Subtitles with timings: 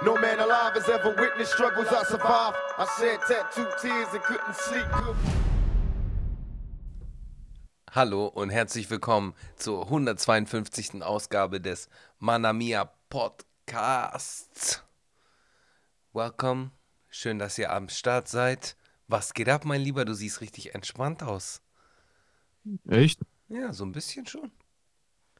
[0.00, 2.56] No man alive has ever witnessed struggles I survived.
[2.78, 4.86] I shed tattooed tears and couldn't sleep.
[7.90, 11.02] Hallo und herzlich willkommen zur 152.
[11.02, 11.88] Ausgabe des
[12.20, 14.84] Manamia Podcasts.
[16.12, 16.70] Welcome.
[17.08, 18.76] Schön, dass ihr am Start seid.
[19.08, 20.04] Was geht ab, mein Lieber?
[20.04, 21.60] Du siehst richtig entspannt aus.
[22.88, 23.18] Echt?
[23.48, 24.52] Ja, so ein bisschen schon.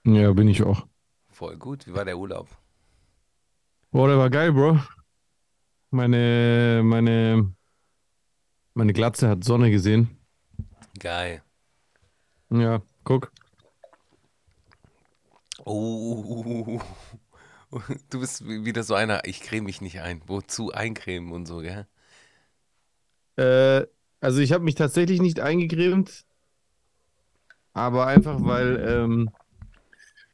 [0.03, 0.85] Ja, bin ich auch.
[1.31, 1.86] Voll gut.
[1.86, 2.49] Wie war der Urlaub?
[3.91, 4.79] Boah, der war geil, Bro.
[5.91, 7.55] Meine, meine,
[8.75, 10.19] meine Glatze hat Sonne gesehen.
[10.99, 11.43] Geil.
[12.51, 13.33] Ja, guck.
[15.64, 16.81] Oh,
[18.11, 20.21] du bist wieder so einer, ich creme mich nicht ein.
[20.27, 21.86] Wozu eincremen und so, gell?
[23.36, 23.86] Äh,
[24.21, 26.27] also ich habe mich tatsächlich nicht eingecremt,
[27.73, 29.31] aber einfach weil, ähm,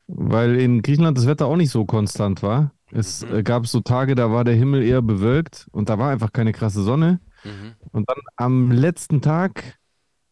[0.08, 2.73] weil in Griechenland das Wetter auch nicht so konstant war.
[2.94, 3.34] Es Mhm.
[3.36, 6.52] äh, gab so Tage, da war der Himmel eher bewölkt und da war einfach keine
[6.52, 7.20] krasse Sonne.
[7.44, 7.74] Mhm.
[7.92, 9.78] Und dann am letzten Tag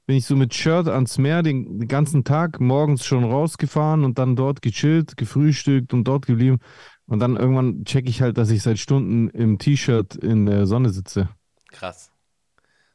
[0.06, 4.18] bin ich so mit Shirt ans Meer den, den ganzen Tag morgens schon rausgefahren und
[4.18, 6.58] dann dort gechillt, gefrühstückt und dort geblieben.
[7.06, 10.90] Und dann irgendwann checke ich halt, dass ich seit Stunden im T-Shirt in der Sonne
[10.90, 11.28] sitze.
[11.70, 12.10] Krass.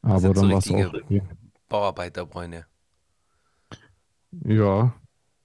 [0.01, 0.93] Aber dann war es auch.
[1.69, 2.65] Bauarbeiterbräune.
[4.45, 4.93] Ja.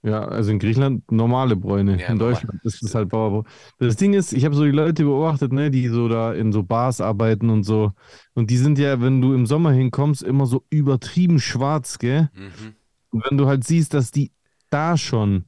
[0.03, 1.99] Ja, also in Griechenland normale Bräune.
[1.99, 2.33] Ja, in normal.
[2.33, 3.45] Deutschland ist es halt Bauerbräune.
[3.79, 6.61] Das Ding ist, ich habe so die Leute beobachtet, ne, die so da in so
[6.61, 7.93] Bars arbeiten und so.
[8.33, 12.29] Und die sind ja, wenn du im Sommer hinkommst, immer so übertrieben schwarz, gell?
[12.33, 12.75] Mhm.
[13.11, 14.31] Und wenn du halt siehst, dass die
[14.69, 15.45] da schon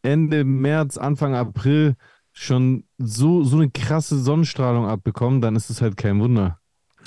[0.00, 1.96] Ende März, Anfang April
[2.32, 6.58] schon so, so eine krasse Sonnenstrahlung abbekommen, dann ist es halt kein Wunder.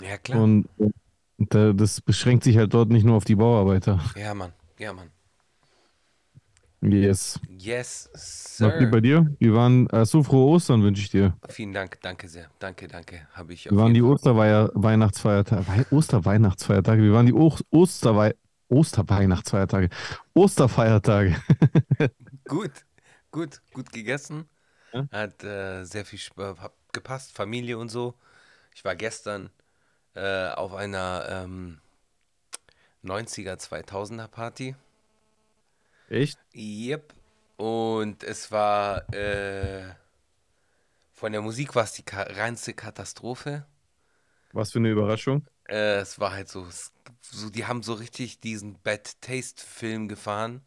[0.07, 0.43] Ja, klar.
[0.43, 0.67] Und
[1.37, 3.99] da, das beschränkt sich halt dort nicht nur auf die Bauarbeiter.
[4.15, 4.53] ja, Mann.
[4.77, 5.07] Ja, Mann.
[6.83, 7.39] Yes.
[7.47, 8.09] Yes,
[8.59, 9.01] Was geht bei Sir.
[9.01, 9.35] dir?
[9.39, 11.33] Wie waren, äh, so frohe Ostern wünsche ich dir.
[11.49, 11.99] Vielen Dank.
[12.01, 12.49] Danke sehr.
[12.59, 13.27] Danke, danke.
[13.33, 14.01] Habe ich Wie auf waren die.
[14.01, 15.67] Osterweihnachtsfeiertage?
[15.67, 17.01] Wei- Osterweihnachtsfeiertage?
[17.03, 18.35] Wie waren die o Osterwei
[18.69, 19.89] Osterweihnachtsfeiertage?
[20.33, 21.35] Osterfeiertage.
[22.47, 22.71] Gut,
[23.31, 24.49] gut, gut gegessen.
[24.93, 25.07] Ja?
[25.11, 28.15] Hat äh, sehr viel hat gepasst, Familie und so.
[28.75, 29.49] Ich war gestern
[30.15, 31.79] äh, auf einer ähm,
[33.03, 34.75] 90er, 2000er Party.
[36.13, 36.37] Echt?
[36.53, 37.13] Yep.
[37.57, 39.95] Und es war äh,
[41.11, 43.65] von der Musik war es die ka reinste Katastrophe.
[44.51, 45.47] Was für eine Überraschung.
[45.67, 46.67] Äh, es war halt so,
[47.21, 50.61] so, die haben so richtig diesen Bad Taste Film gefahren.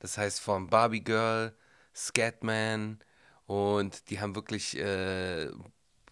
[0.00, 1.54] Das heißt von Barbie Girl,
[1.94, 2.98] Scatman
[3.46, 5.48] und die haben wirklich äh,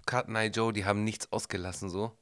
[0.06, 2.16] Cotton Eye Joe, die haben nichts ausgelassen so.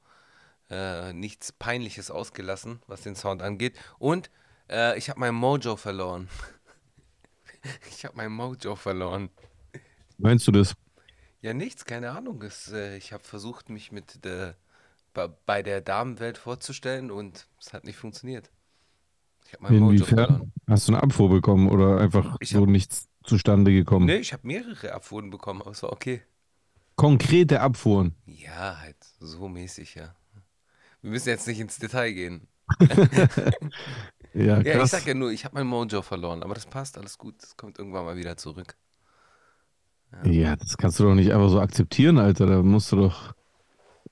[0.68, 3.78] Äh, nichts Peinliches ausgelassen, was den Sound angeht.
[4.00, 4.30] Und
[4.68, 6.28] äh, ich habe mein Mojo verloren.
[7.90, 9.30] ich habe mein Mojo verloren.
[10.18, 10.74] Meinst du das?
[11.40, 12.42] Ja, nichts, keine Ahnung.
[12.42, 14.56] Es, äh, ich habe versucht, mich mit der,
[15.46, 18.50] bei, der Damenwelt vorzustellen und es hat nicht funktioniert.
[19.46, 20.42] Ich habe mein Mojo verloren.
[20.42, 20.52] Inwiefern?
[20.68, 24.06] Hast du eine Abfuhr bekommen oder einfach Ich so hab- nichts zustande gekommen?
[24.06, 26.22] Nee, ich habe mehrere Abfuhren bekommen, aber es war okay.
[26.96, 28.14] Konkrete Abfuhren.
[28.26, 30.14] Ja, halt so mäßig, ja.
[31.02, 32.48] Wir müssen jetzt nicht ins Detail gehen.
[34.36, 34.90] Ja, Ja, ich krass.
[34.90, 37.42] sag ja nur, ich habe mein Mojo verloren, aber das passt, alles gut.
[37.42, 38.76] Das kommt irgendwann mal wieder zurück.
[40.24, 42.46] Ja, das kannst du doch nicht einfach so akzeptieren, Alter.
[42.46, 43.34] Da musst du doch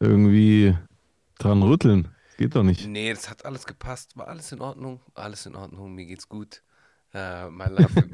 [0.00, 0.76] irgendwie
[1.38, 2.10] dran rütteln.
[2.28, 2.90] Das geht doch nicht.
[2.90, 6.62] Nee, das hat alles gepasst, war alles in Ordnung, alles in Ordnung, mir geht's gut.
[7.12, 8.08] Äh, mein Life,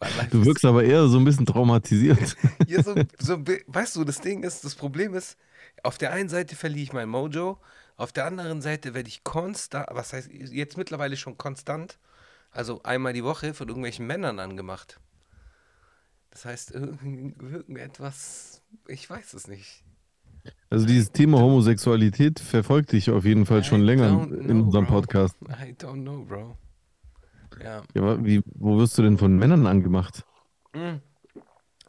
[0.00, 2.36] mein Life Du wirkst aber eher so ein bisschen traumatisiert.
[2.64, 5.36] Ja, so, so, weißt du, das Ding ist, das Problem ist,
[5.82, 7.58] auf der einen Seite verliere ich mein Mojo,
[7.96, 11.98] auf der anderen Seite werde ich konstant, was heißt jetzt mittlerweile schon konstant,
[12.50, 15.00] also einmal die Woche von irgendwelchen Männern angemacht.
[16.30, 19.82] Das heißt, irgend- irgendetwas, ich weiß es nicht.
[20.70, 24.64] Also dieses Thema Homosexualität verfolgt dich auf jeden Fall schon I länger don't in know,
[24.66, 24.94] unserem bro.
[25.00, 25.36] Podcast.
[25.42, 26.56] I don't know, bro.
[27.62, 27.82] Ja.
[27.94, 30.24] Ja, wie, wo wirst du denn von Männern angemacht?
[30.74, 30.96] Mm.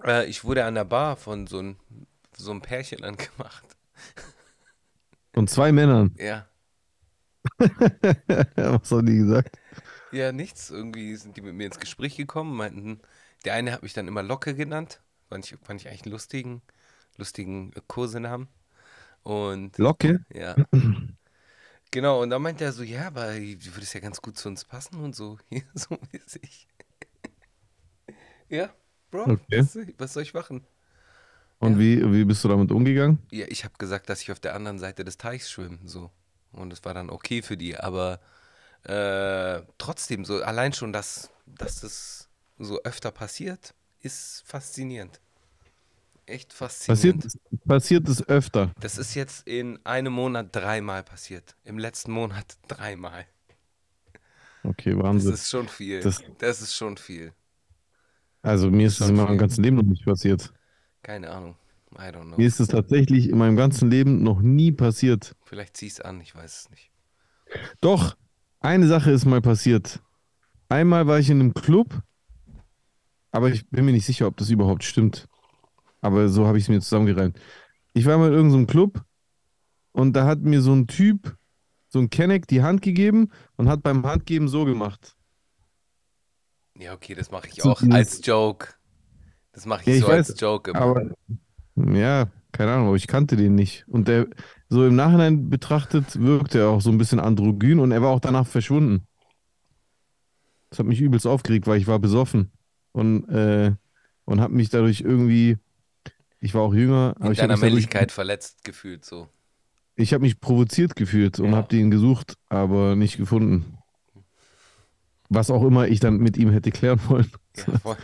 [0.03, 1.75] Äh, ich wurde an der Bar von so einem
[2.35, 3.65] so einem Pärchen angemacht.
[5.37, 6.15] Von zwei Männern.
[6.15, 6.49] Ja.
[8.55, 9.59] Was haben die gesagt?
[10.11, 10.69] Ja, nichts.
[10.69, 13.01] Irgendwie sind die mit mir ins Gespräch gekommen, meinten,
[13.45, 15.01] der eine hat mich dann immer Locke genannt.
[15.29, 16.61] Fand ich, fand ich eigentlich einen lustigen,
[17.17, 18.47] lustigen Kursenamen.
[19.23, 20.19] Und Locke?
[20.33, 20.59] ja.
[21.91, 24.65] Genau, und dann meinte er so, ja, aber du würdest ja ganz gut zu uns
[24.65, 26.67] passen und so, hier, so mäßig.
[28.49, 28.69] ja,
[29.11, 29.39] Bro, Okay.
[29.53, 30.65] was, was soll ich machen?
[31.59, 31.80] Und Ja.
[31.80, 33.19] wie, wie bist du damit umgegangen?
[33.31, 36.12] Ja, ich habe gesagt, dass ich auf der anderen Seite des Teichs schwimme, so.
[36.51, 38.19] Und es war dann okay für die, aber
[38.83, 45.19] äh, trotzdem, so allein schon, dass, dass das so öfter passiert, ist faszinierend.
[46.25, 47.24] Echt faszinierend.
[47.24, 48.71] Passiert, passiert es öfter.
[48.80, 51.56] Das ist jetzt in einem Monat dreimal passiert.
[51.63, 53.25] Im letzten Monat dreimal.
[54.63, 55.33] Okay, Das Wahnsinn.
[55.33, 56.01] ist schon viel.
[56.01, 57.33] Das- Das ist schon viel.
[58.42, 60.54] Also mir ist es schon in meinem ganzen Leben noch nicht passiert.
[61.07, 61.56] Keine Ahnung.
[61.94, 62.36] I don't know.
[62.36, 65.38] Mir ist es tatsächlich in meinem ganzen Leben noch nie passiert.
[65.45, 66.92] Vielleicht zieh's an, ich weiß es nicht.
[67.80, 68.18] Doch,
[68.59, 70.01] eine Sache ist mal passiert.
[70.68, 72.04] Einmal war ich in einem Club,
[73.31, 75.30] aber ich bin mir nicht sicher, ob das überhaupt stimmt.
[76.01, 77.39] Aber so habe ich es mir zusammengereimt.
[77.94, 79.01] Ich war mal in irgendeinem Club
[79.94, 81.38] und da hat mir so ein Typ,
[81.88, 85.15] so ein Kenneck, die Hand gegeben und hat beim Handgeben so gemacht.
[86.77, 88.76] Ja, okay, das mache ich auch als Joke.
[89.57, 90.81] Das mache ich Ja, ich so als weiß, Joke immer.
[90.81, 91.09] Aber
[91.75, 93.86] ja, keine Ahnung, aber ich kannte den nicht.
[93.88, 94.27] Und der,
[94.69, 98.19] so im Nachhinein betrachtet, wirkte er auch so ein bisschen androgyn und er war auch
[98.19, 99.07] danach verschwunden.
[100.69, 102.51] Das hat mich übelst aufgeregt, weil ich war besoffen
[102.92, 103.74] und, äh,
[104.25, 105.57] und habe mich dadurch irgendwie,
[106.39, 109.30] ich war auch jünger, aber In ich habe deiner dadurch, Männlichkeit verletzt gefühlt so.
[109.95, 111.57] ich hab mich provoziert gefühlt und Ja.
[111.57, 113.77] habe den gesucht, aber nicht gefunden.
[115.30, 117.30] Was auch immer ich dann mit ihm hätte klären wollen.
[117.56, 117.98] Ja, voll.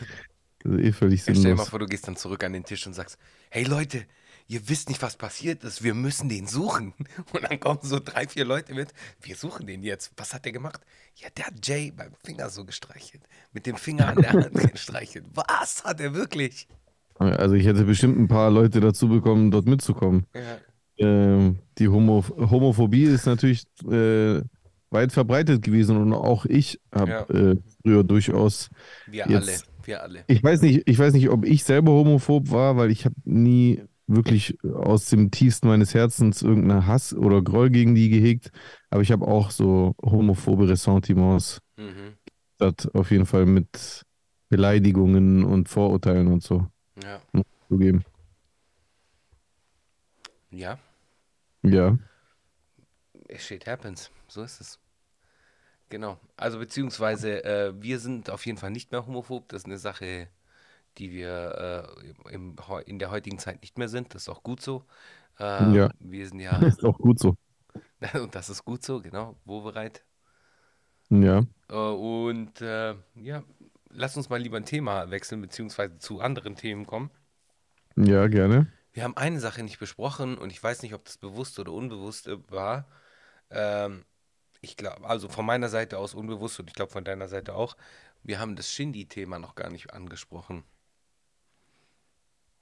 [0.64, 1.70] Das ist eh völlig Ja, stell dir mal sinnlos.
[1.70, 3.18] vor, du gehst dann zurück an den Tisch und sagst,
[3.50, 4.06] hey Leute,
[4.48, 6.94] ihr wisst nicht, was passiert ist, wir müssen den suchen.
[7.34, 10.12] Und dann kommen so drei, vier Leute mit, wir suchen den jetzt.
[10.18, 10.82] Was hat der gemacht?
[11.16, 13.24] Ja, der hat Jay beim Finger so gestreichelt.
[13.54, 15.26] Mit dem Finger an der Hand gestreichelt.
[15.34, 16.68] Was hat er wirklich?
[17.16, 20.26] Also ich hätte bestimmt ein paar Leute dazu bekommen, dort mitzukommen.
[20.34, 20.58] Ja,
[20.98, 24.42] Ähm, die Homo Homophobie ist natürlich äh,
[24.90, 27.22] weit verbreitet gewesen und auch ich habe Ja.
[27.30, 28.70] äh, früher durchaus.
[29.08, 30.24] wir Jetzt- alle, wir alle.
[30.28, 33.84] Ich weiß nicht, ich weiß nicht, ob ich selber homophob war, weil ich habe nie
[34.08, 38.52] wirklich aus dem tiefsten meines Herzens irgendeinen Hass oder Groll gegen die gehegt,
[38.90, 41.60] aber ich habe auch so homophobe Ressentiments.
[41.78, 42.14] Mhm.
[42.58, 44.04] Das auf jeden Fall mit
[44.50, 46.68] Beleidigungen und Vorurteilen und so
[47.04, 47.22] Ja.
[47.70, 48.04] zugeben.
[50.52, 50.78] ja,
[51.64, 51.98] Ja.
[53.38, 54.12] shit happens.
[54.28, 54.80] So ist es.
[55.94, 56.18] Genau.
[56.38, 59.48] Also beziehungsweise äh, wir sind auf jeden Fall nicht mehr homophob.
[59.50, 60.28] Das ist eine Sache,
[60.98, 61.86] die wir
[62.28, 62.56] äh, im,
[62.88, 64.16] in der heutigen Zeit nicht mehr sind.
[64.16, 64.86] Das ist auch gut so.
[65.40, 65.92] Ähm, Ja.
[66.00, 67.38] Wir sind ja, Ist auch gut so.
[68.16, 70.04] und das ist gut so, genau, wo bereit.
[71.12, 71.44] Ja.
[71.70, 73.44] Äh, und äh, ja,
[73.92, 77.12] lass uns mal lieber ein Thema wechseln, beziehungsweise zu anderen Themen kommen.
[77.96, 78.66] Ja, gerne.
[78.94, 82.26] Wir haben eine Sache nicht besprochen und ich weiß nicht, ob das bewusst oder unbewusst
[82.26, 82.88] äh, war.
[83.52, 84.06] Ähm,
[84.64, 87.76] ich glaube, also von meiner Seite aus unbewusst und ich glaube von deiner Seite auch.
[88.24, 90.64] Wir haben das Shindy-Thema noch gar nicht angesprochen.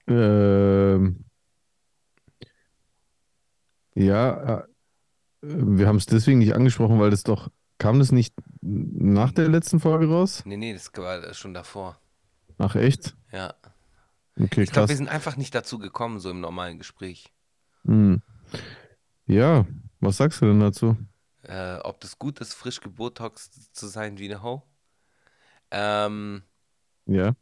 [0.08, 1.24] Ähm,
[3.94, 4.64] ja, äh,
[5.42, 9.80] wir haben es deswegen nicht angesprochen, weil das doch, kam das nicht nach der letzten
[9.80, 10.42] Folge raus?
[10.46, 12.00] Nee, nee, das war schon davor.
[12.58, 13.16] Ach, echt?
[13.32, 13.54] Ja.
[14.40, 17.32] Okay, Ich glaube, wir sind einfach nicht dazu gekommen, so im normalen Gespräch.
[17.86, 18.24] Hm.
[19.28, 19.68] Ja,
[20.00, 20.98] was sagst du denn dazu?
[21.52, 24.64] Äh, ob das gut ist, frisch gebotoxt zu sein wie eine Ho.
[25.70, 26.44] Ähm,
[27.08, 27.36] Ja,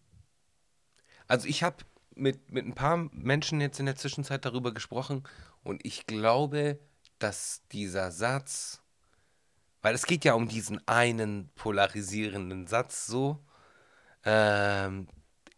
[1.28, 1.78] Also ich habe
[2.16, 5.24] mit, mit ein paar Menschen jetzt in der Zwischenzeit darüber gesprochen
[5.64, 6.80] und ich glaube,
[7.20, 8.82] dass dieser Satz,
[9.84, 13.38] weil es geht ja um diesen einen polarisierenden Satz so,
[14.24, 15.08] ähm,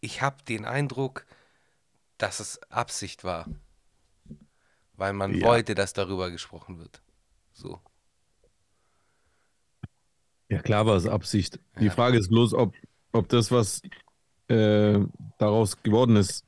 [0.02, 1.24] ich habe den Eindruck,
[2.18, 3.48] dass es Absicht war,
[4.98, 5.46] weil man Ja.
[5.46, 7.00] wollte, dass darüber gesprochen wird.
[7.54, 7.80] So.
[10.52, 11.58] Ja klar war es Absicht.
[11.80, 11.90] Die Ja.
[11.90, 12.74] Frage ist bloß, ob,
[13.12, 13.82] ob das, was
[14.48, 15.00] äh,
[15.38, 16.44] daraus geworden ist,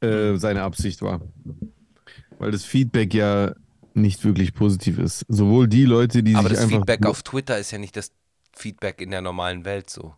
[0.00, 1.20] äh, seine Absicht war.
[2.38, 3.54] Weil das Feedback ja
[3.94, 5.24] nicht wirklich positiv ist.
[5.28, 8.12] Sowohl die Leute, die Aber sich das einfach Feedback auf Twitter ist ja nicht das
[8.54, 10.14] Feedback in der normalen Welt so.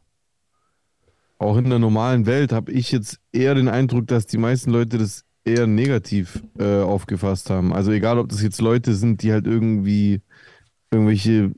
[1.38, 4.98] auch in der normalen Welt habe ich jetzt eher den Eindruck, dass die meisten Leute
[4.98, 7.72] das eher negativ äh, aufgefasst haben.
[7.72, 10.20] Also egal, ob das jetzt Leute sind, die halt irgendwie
[10.90, 11.52] irgendwelche,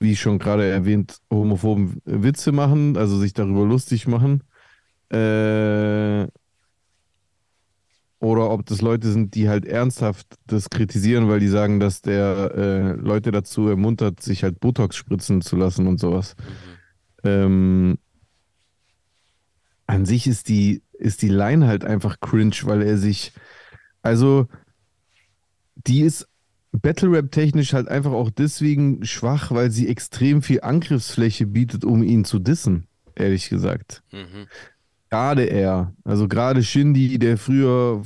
[0.00, 4.42] wie schon gerade erwähnt, homophoben Witze machen, also sich darüber lustig machen.
[5.10, 6.26] Äh,
[8.20, 12.52] oder ob das Leute sind, die halt ernsthaft das kritisieren, weil die sagen, dass der
[12.54, 16.34] äh, Leute dazu ermuntert, sich halt Botox spritzen zu lassen und sowas.
[17.22, 17.98] Ähm,
[19.86, 23.32] an sich ist die, ist die Line halt einfach cringe, weil er sich,
[24.02, 24.48] also,
[25.76, 26.27] die ist
[26.72, 32.02] Battle Rap technisch halt einfach auch deswegen schwach, weil sie extrem viel Angriffsfläche bietet, um
[32.02, 34.02] ihn zu dissen, ehrlich gesagt.
[34.12, 34.46] Mhm.
[35.10, 38.02] Gerade er, also gerade Shindy, der früher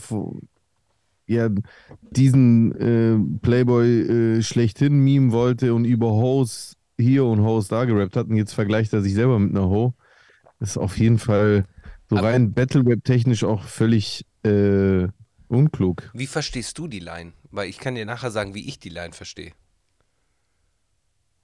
[1.26, 1.49] ja,
[2.11, 8.16] diesen äh, Playboy äh, schlechthin meme wollte und über Hoes hier und Hoes da gerappt
[8.16, 9.95] hat und jetzt vergleicht er sich selber mit einer Ho.
[10.61, 11.64] Ist auf jeden Fall
[12.09, 15.09] So rein Battle Rap technisch auch völlig äh,
[15.49, 16.11] unklug.
[16.14, 17.33] Wie verstehst du die Line?
[17.52, 19.52] Weil ich kann dir nachher sagen, wie ich die Line verstehe.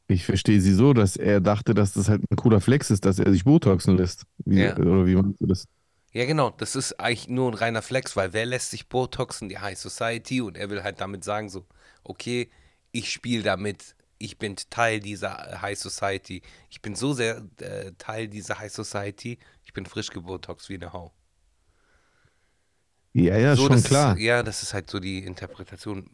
[0.09, 3.19] Ich verstehe sie so, dass er dachte, dass das halt ein cooler Flex ist, dass
[3.19, 4.25] er sich Botoxen lässt.
[4.39, 4.77] Wie, Ja.
[4.77, 5.69] Oder wie meinst du das?
[6.13, 9.51] Ja, genau, das ist eigentlich nur ein reiner Flex, weil wer lässt sich Botoxen?
[9.51, 11.67] Die High Society und er will halt damit sagen, so,
[12.03, 12.49] okay,
[12.93, 16.43] ich spiele damit, ich bin Teil dieser High Society.
[16.71, 20.93] Ich bin so sehr äh, Teil dieser High Society, ich bin frisch gebotox wie eine
[20.95, 21.13] Hau.
[23.13, 24.17] Ja, ja, so, schon klar.
[24.17, 26.11] Ist, ja, das ist halt so die Interpretation.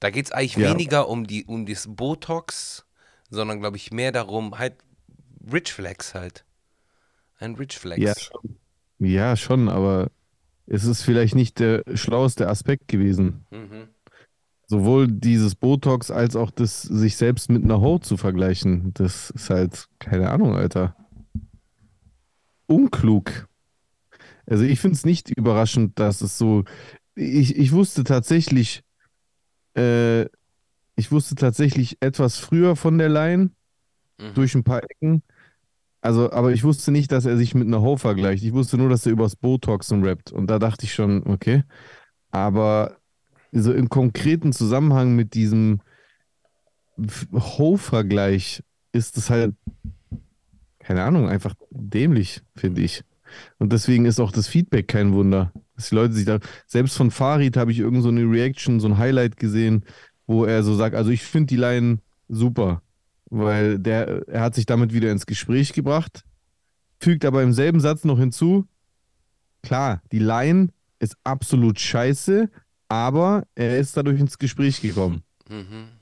[0.00, 0.70] Da geht es eigentlich Ja.
[0.70, 2.86] weniger um, die, um das Botox,
[3.30, 4.76] sondern glaube ich mehr darum, halt
[5.52, 6.44] Rich Flex halt.
[7.38, 8.00] Ein Rich Flex.
[8.00, 8.56] Ja, schon.
[8.98, 10.10] Ja, schon, aber
[10.66, 13.46] es ist vielleicht nicht der schlaueste Aspekt gewesen.
[13.50, 13.88] Mhm.
[14.66, 18.92] Sowohl dieses Botox als auch das sich selbst mit einer Haut zu vergleichen.
[18.94, 20.94] Das ist halt, keine Ahnung, Alter.
[22.66, 23.47] Unklug.
[24.48, 26.64] Also ich finde es nicht überraschend, dass es so.
[27.14, 28.82] Ich, ich wusste tatsächlich,
[29.76, 30.22] äh,
[30.96, 33.50] ich wusste tatsächlich etwas früher von der Line,
[34.20, 34.34] Mhm.
[34.34, 35.22] durch ein paar Ecken.
[36.00, 38.42] Also, aber ich wusste nicht, dass er sich mit einer Ho vergleicht.
[38.44, 40.32] Ich wusste nur, dass er übers Botoxen rappt.
[40.32, 41.64] Und da dachte ich schon, okay.
[42.30, 42.96] Aber
[43.52, 45.80] so im konkreten Zusammenhang mit diesem
[47.32, 48.62] Ho-Vergleich
[48.92, 49.54] ist es halt,
[50.80, 53.04] keine Ahnung, einfach dämlich, finde ich.
[53.58, 55.52] Und deswegen ist auch das Feedback kein Wunder.
[55.76, 58.88] Dass die Leute sich da, selbst von Farid habe ich irgend so eine Reaction, so
[58.88, 59.84] ein Highlight gesehen,
[60.26, 62.82] wo er so sagt, also ich finde die Line super,
[63.30, 66.24] weil der, er hat sich damit wieder ins Gespräch gebracht,
[67.00, 68.66] fügt aber im selben Satz noch hinzu,
[69.62, 70.68] klar, die Line
[70.98, 72.50] ist absolut scheiße,
[72.88, 75.22] aber er ist dadurch ins Gespräch gekommen.
[75.48, 75.97] Mhm.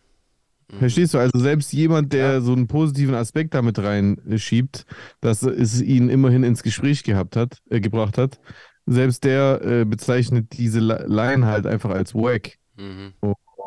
[0.72, 0.78] Mhm.
[0.78, 1.18] Verstehst du?
[1.18, 2.40] Also selbst jemand, der Ja.
[2.40, 4.84] so einen positiven Aspekt damit reinschiebt,
[5.20, 8.40] dass es ihn immerhin ins Gespräch gehabt hat, äh, gebracht hat,
[8.86, 12.58] selbst der äh, bezeichnet diese Li- Line halt einfach als wack.
[12.76, 13.14] Mhm.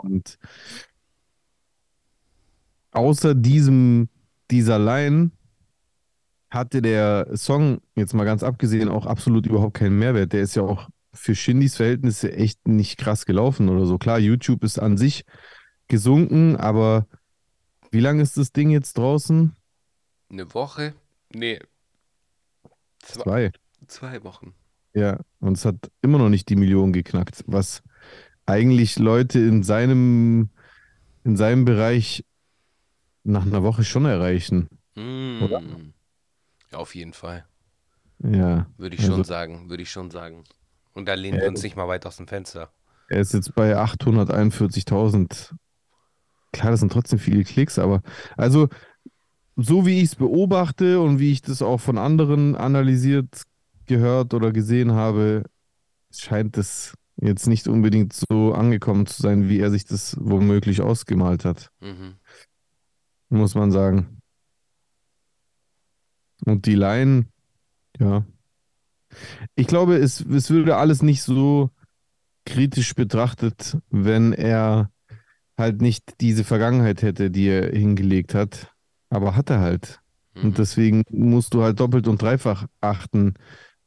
[0.02, 0.38] Und
[2.92, 4.10] außer diesem,
[4.52, 5.32] dieser Line
[6.50, 10.34] hatte der Song, jetzt mal ganz abgesehen, auch absolut überhaupt keinen Mehrwert.
[10.34, 13.98] Der ist ja auch für Shindys Verhältnisse echt nicht krass gelaufen oder so.
[13.98, 15.24] Klar, YouTube ist an sich
[15.90, 17.06] gesunken, aber
[17.92, 19.56] wie lange ist das Ding jetzt draußen?
[20.30, 20.94] Eine Woche?
[21.34, 21.60] Nee.
[23.00, 23.52] Zwei, Zwei.
[23.88, 24.54] zwei Wochen.
[24.94, 27.82] Ja, und es hat immer noch nicht die Million geknackt, was
[28.46, 30.50] eigentlich Leute in seinem,
[31.24, 32.26] in seinem Bereich
[33.24, 34.70] nach einer Woche schon erreichen.
[34.96, 35.44] Mm.
[35.44, 35.62] Oder?
[36.72, 37.46] Ja, auf jeden Fall.
[38.24, 39.70] Ja, Würde ich schon Also- sagen.
[39.70, 40.44] Würde ich schon sagen.
[40.94, 42.72] Und da lehnen wir uns nicht mal weit aus dem Fenster.
[43.08, 45.54] er ist jetzt bei 841.000.
[46.52, 48.02] Klar, das sind trotzdem viele Klicks, aber
[48.38, 48.70] also
[49.56, 53.44] so wie ich es beobachte und wie ich das auch von anderen analysiert,
[53.86, 55.44] gehört oder gesehen habe,
[56.12, 61.44] scheint es jetzt nicht unbedingt so angekommen zu sein, wie er sich das womöglich ausgemalt
[61.44, 61.72] hat.
[61.82, 62.16] Mhm.
[63.30, 64.22] muss man sagen.
[66.46, 67.26] Und die Line,
[68.00, 68.26] ja.
[69.56, 71.72] Ich glaube, es, es würde alles nicht so
[72.46, 74.90] kritisch betrachtet, wenn er
[75.60, 78.74] halt nicht diese Vergangenheit hätte, die er hingelegt hat.
[79.10, 80.02] Aber hat er halt.
[80.34, 80.44] Mhm.
[80.44, 83.36] Und deswegen musst du halt doppelt und dreifach achten,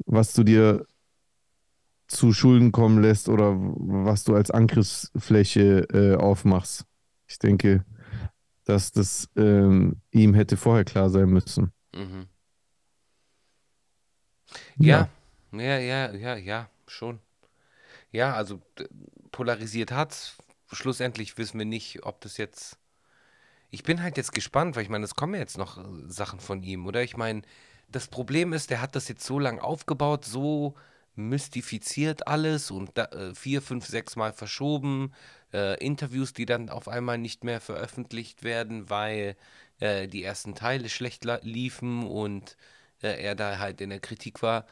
[0.06, 0.86] was du dir
[2.08, 6.84] zu Schulden kommen lässt oder was du als Angriffsfläche äh, aufmachst.
[7.26, 7.84] Ich denke,
[8.64, 11.72] dass das ähm, ihm hätte vorher klar sein müssen.
[11.94, 12.26] Mhm.
[14.76, 15.08] Ja,
[15.52, 17.18] ja, ja, ja, ja, schon.
[18.10, 18.60] Ja, also
[19.30, 20.36] polarisiert hat's.
[20.72, 22.78] Schlussendlich wissen wir nicht, ob das jetzt.
[23.70, 26.62] Ich bin halt jetzt gespannt, weil ich meine, es kommen jetzt noch äh, Sachen von
[26.62, 27.02] ihm, oder?
[27.02, 27.42] Ich meine,
[27.88, 30.74] das Problem ist, der hat das jetzt so lang aufgebaut, so
[31.14, 35.12] mystifiziert alles und da, äh, vier, fünf, sechs Mal verschoben.
[35.52, 39.36] Äh, Interviews, die dann auf einmal nicht mehr veröffentlicht werden, weil
[39.80, 42.56] äh, die ersten Teile schlecht liefen und
[43.02, 44.66] äh, er da halt in der Kritik war.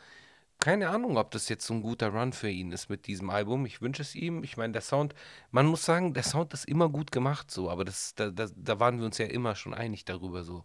[0.60, 3.64] Keine Ahnung, ob das jetzt so ein guter Run für ihn ist mit diesem Album.
[3.64, 4.44] Ich wünsche es ihm.
[4.44, 5.14] Ich meine, der Sound,
[5.50, 8.78] man muss sagen, der Sound ist immer gut gemacht so, aber das, da, da, da
[8.78, 10.64] waren wir uns ja immer schon einig darüber so.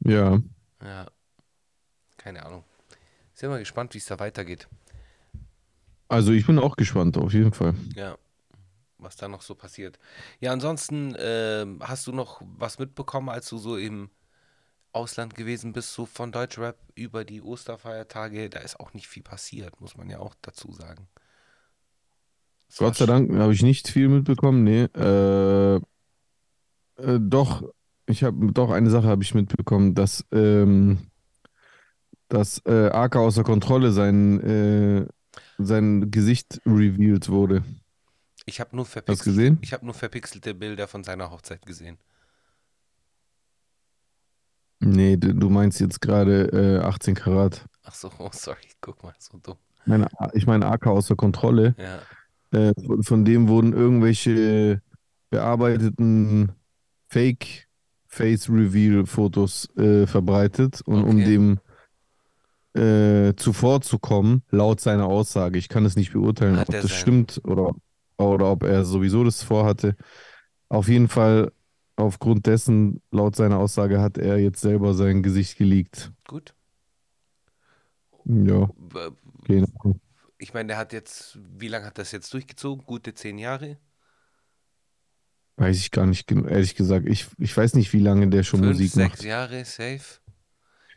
[0.00, 0.40] Ja,
[0.82, 1.06] Ja.
[2.16, 2.64] Keine Ahnung.
[3.34, 4.68] Sind wir gespannt, wie es da weitergeht.
[6.08, 7.74] also ich bin auch gespannt, auf jeden Fall.
[7.94, 8.16] Ja.
[8.98, 9.98] Was da noch so passiert.
[10.40, 14.10] Ja, ansonsten ähm, hast du noch was mitbekommen, als du so im
[14.96, 18.50] Ausland gewesen bist, so von Deutschrap über die Osterfeiertage?
[18.50, 21.08] Da ist auch nicht viel passiert, muss man ja auch dazu sagen.
[22.78, 24.64] War Gott sei Dank habe ich nicht viel mitbekommen.
[24.64, 25.76] Nee, äh,
[26.96, 27.62] äh, doch,
[28.06, 30.98] ich habe doch eine Sache habe ich mitbekommen, dass ähm,
[32.28, 35.06] dass äh, Aka außer Kontrolle sein, äh,
[35.58, 37.62] sein Gesicht revealed wurde.
[38.46, 39.58] Ich habe nur Hast verpixelte, gesehen?
[39.60, 41.98] ich habe nur verpixelte Bilder von seiner Hochzeit gesehen.
[44.80, 47.64] Nee, du, meinst jetzt gerade äh, 18 Karat.
[47.84, 49.56] Ach so, oh, sorry, guck mal, so dumm.
[49.82, 51.74] Ich meine, ich meine Aka außer Kontrolle.
[51.78, 52.00] Ja,
[52.52, 54.80] Äh, von, von dem wurden irgendwelche
[55.30, 56.52] bearbeiteten
[57.08, 57.66] Fake
[58.06, 61.24] Face Reveal Fotos äh, verbreitet und um Okay.
[61.24, 61.58] dem
[62.74, 65.58] äh, zuvorzukommen, laut seiner Aussage.
[65.58, 67.72] Ich kann es nicht beurteilen, Hat ob das sein- stimmt oder,
[68.18, 69.96] oder ob er sowieso das vorhatte.
[70.68, 71.52] Auf jeden Fall,
[71.96, 76.12] aufgrund dessen, laut seiner Aussage, hat er jetzt selber sein Gesicht geleakt.
[76.28, 76.54] gut.
[78.24, 79.96] Ja, W- genau.
[80.38, 82.84] Ich meine, der hat jetzt, wie lange hat das jetzt durchgezogen?
[82.86, 83.78] Gute zehn Jahre?
[85.56, 87.06] Weiß ich gar nicht, ehrlich gesagt.
[87.08, 89.22] Ich, ich weiß nicht, wie lange der schon Fünf, Musik sechs macht.
[89.22, 90.20] Jahre, safe.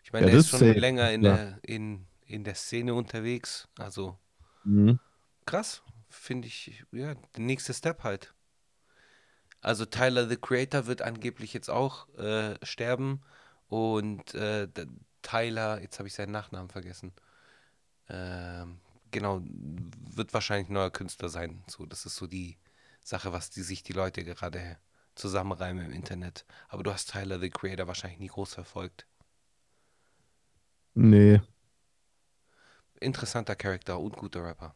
[0.03, 1.23] Ich meine, Ja, der ist schon safe, länger in klar.
[1.23, 3.69] der, in, in der Szene unterwegs.
[3.77, 4.19] Also
[4.65, 4.97] Mhm.
[5.45, 8.33] krass, finde ich, ja, der nächste Step halt.
[9.61, 13.21] Also Tyler, the Creator, wird angeblich jetzt auch äh, sterben.
[13.67, 14.67] Und äh,
[15.21, 17.13] Tyler, jetzt habe ich seinen Nachnamen vergessen.
[18.09, 18.79] Ähm,
[19.11, 21.63] genau, wird wahrscheinlich neuer Künstler sein.
[21.67, 22.57] So, das ist so die
[23.03, 24.77] Sache, was die sich die Leute gerade
[25.15, 26.45] zusammenreimen im Internet.
[26.69, 29.05] Aber du hast Tyler, the Creator, wahrscheinlich nie groß verfolgt.
[30.95, 31.41] Nee,
[33.01, 34.75] Interessanter Charakter und guter Rapper.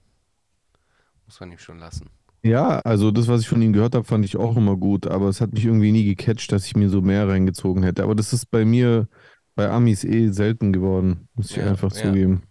[1.26, 2.10] Muss man ihm schon lassen.
[2.46, 5.30] Ja, also das, was ich von ihm gehört habe, fand ich auch immer gut, aber
[5.30, 8.04] es hat mich irgendwie nie gecatcht, dass ich mir so mehr reingezogen hätte.
[8.04, 9.08] Aber das ist bei mir,
[9.56, 12.02] bei Amis eh selten geworden, muss ich Ja, einfach ja.
[12.02, 12.44] zugeben.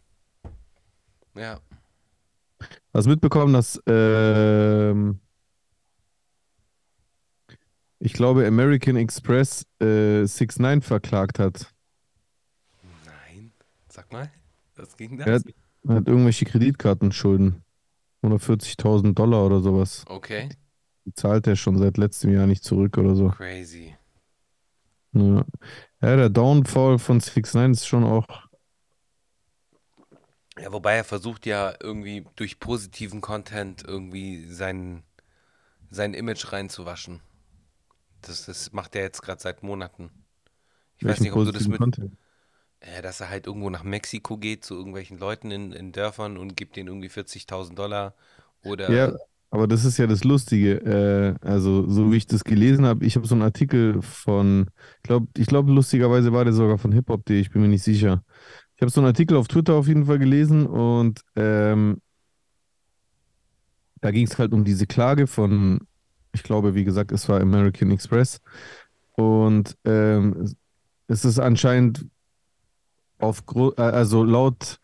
[1.34, 1.60] Ja,
[2.94, 5.20] Hast mitbekommen, dass ähm,
[7.98, 11.72] ich glaube American Express äh, 6 9 verklagt hat.
[13.06, 13.52] nein.
[13.88, 14.30] Sag mal,
[14.76, 15.44] was ging Er das?
[15.44, 15.54] hat,
[15.88, 17.62] er hat irgendwelche Kreditkartenschulden.
[18.22, 20.06] 140.000 Dollar oder sowas.
[20.06, 20.48] Okay,
[21.06, 23.34] Die zahlt er schon seit letztem Jahr nicht zurück oder so.
[23.36, 23.96] crazy.
[25.12, 25.44] Ja,
[26.02, 28.26] ja der Downfall von 6 9 ist schon auch
[30.58, 35.02] Ja, wobei er versucht ja irgendwie durch positiven Content irgendwie sein,
[35.90, 37.22] sein Image reinzuwaschen.
[38.22, 40.10] Das, das macht er jetzt gerade seit Monaten.
[40.96, 42.16] Ich weiß welchen nicht, ob du das mit, Content.
[42.82, 46.56] Äh, dass er halt irgendwo nach Mexiko geht zu irgendwelchen Leuten in, in Dörfern und
[46.56, 48.14] gibt denen irgendwie 40.000 Dollar
[48.62, 49.12] oder Ja,
[49.50, 50.76] aber das ist ja das Lustige.
[51.42, 54.68] Äh, also, so wie ich das gelesen habe, ich habe so einen Artikel von,
[54.98, 58.24] ich glaube, ich glaube, lustigerweise war der sogar von hiphop.de, ich bin mir nicht sicher.
[58.76, 62.00] Ich habe so einen Artikel auf Twitter auf jeden Fall gelesen und ähm,
[64.00, 65.80] da ging es halt um diese Klage von,
[66.32, 68.40] ich glaube, wie gesagt, es war American Express.
[69.12, 70.52] Und ähm,
[71.06, 72.06] es ist anscheinend
[73.22, 73.42] auf,
[73.76, 74.78] also laut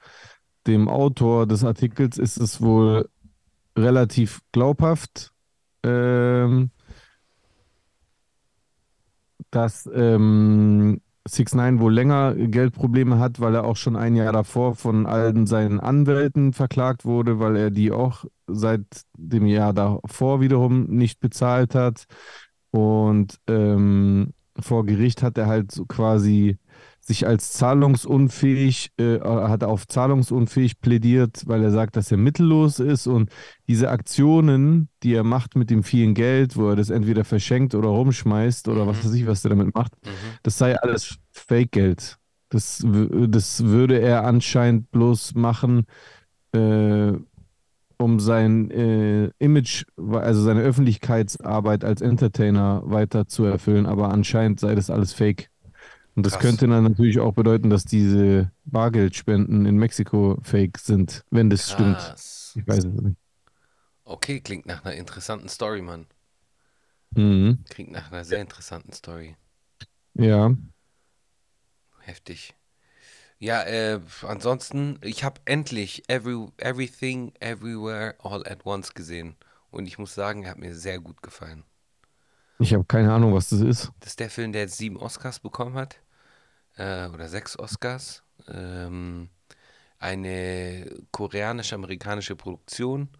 [0.66, 3.08] dem Autor des Artikels ist es wohl
[3.76, 5.32] relativ glaubhaft,
[5.82, 6.70] ähm,
[9.50, 14.74] dass ähm, 6 9 wohl länger Geldprobleme hat, weil er auch schon ein Jahr davor
[14.74, 18.84] von allen seinen Anwälten verklagt wurde, weil er die auch seit
[19.16, 22.04] dem Jahr davor wiederum nicht bezahlt hat.
[22.70, 26.58] Und ähm, vor Gericht hat er halt so quasi
[27.08, 32.80] sich als zahlungsunfähig, äh, hat er auf zahlungsunfähig plädiert, weil er sagt, dass er mittellos
[32.80, 33.30] ist und
[33.66, 37.88] diese Aktionen, die er macht mit dem vielen Geld, wo er das entweder verschenkt oder
[37.88, 39.08] rumschmeißt oder was Mhm.
[39.08, 40.10] weiß ich, was er damit macht, Mhm.
[40.42, 42.18] das sei alles Fake-Geld.
[42.50, 42.84] Das,
[43.28, 45.84] das würde er anscheinend bloß machen,
[46.52, 47.12] äh,
[48.00, 54.74] um sein äh, Image, also seine Öffentlichkeitsarbeit als Entertainer weiter zu erfüllen, aber anscheinend sei
[54.74, 55.48] das alles Fake.
[56.18, 56.42] Und das Krass.
[56.42, 61.96] könnte dann natürlich auch bedeuten, dass diese Bargeldspenden in Mexiko fake sind, wenn das stimmt.
[61.96, 62.54] Krass.
[62.56, 63.16] Ich weiß es nicht.
[64.02, 66.06] Okay, klingt nach einer interessanten Story, Mann.
[67.12, 67.62] Mhm.
[67.70, 69.36] Klingt nach einer sehr interessanten Story.
[70.14, 70.56] Ja.
[72.00, 72.56] Heftig.
[73.38, 79.36] Ja, äh, ansonsten, ich habe endlich Every, Everything, Everywhere, All at Once gesehen.
[79.70, 81.62] Und ich muss sagen, er hat mir sehr gut gefallen.
[82.58, 83.92] Ich habe keine Ahnung, was das ist.
[84.00, 86.00] Das ist der Film, der jetzt sieben Oscars bekommen hat.
[86.78, 88.24] Äh, oder sechs Oscars.
[88.48, 89.30] Ähm,
[89.98, 93.10] eine koreanisch-amerikanische Produktion.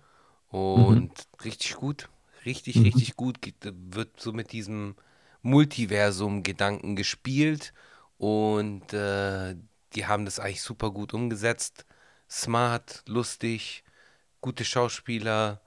[0.50, 1.12] Und
[1.44, 2.08] richtig gut.
[2.46, 2.84] Richtig, Mhm.
[2.84, 3.38] richtig gut.
[3.62, 4.96] Wird so mit diesem
[5.42, 7.72] Multiversum-Gedanken gespielt.
[8.18, 9.56] Und äh,
[9.94, 11.86] die haben das eigentlich super gut umgesetzt.
[12.30, 13.84] Smart, lustig,
[14.40, 15.60] gute Schauspieler.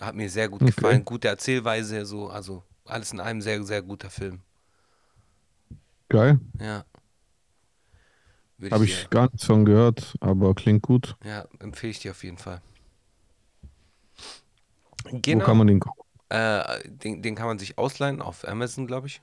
[0.00, 0.64] Hat mir sehr gut Okay.
[0.66, 1.04] gefallen.
[1.04, 4.42] Gute Erzählweise, so, also alles in einem sehr, sehr guter Film.
[6.08, 6.38] Geil.
[6.58, 6.84] Ja.
[8.70, 11.16] Habe ich ich gar nichts von gehört, aber klingt gut.
[11.24, 12.60] ja, empfehle ich dir auf jeden Fall.
[15.10, 15.44] Wo Genau.
[15.44, 16.02] kann man den gucken?
[16.30, 19.20] Äh, den, den kann man sich ausleihen auf Amazon, glaube ich.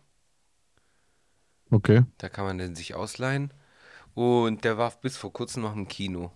[1.72, 2.04] Okay.
[2.20, 3.54] Da kann man den sich ausleihen.
[4.16, 6.32] Und der war bis vor kurzem noch im Kino.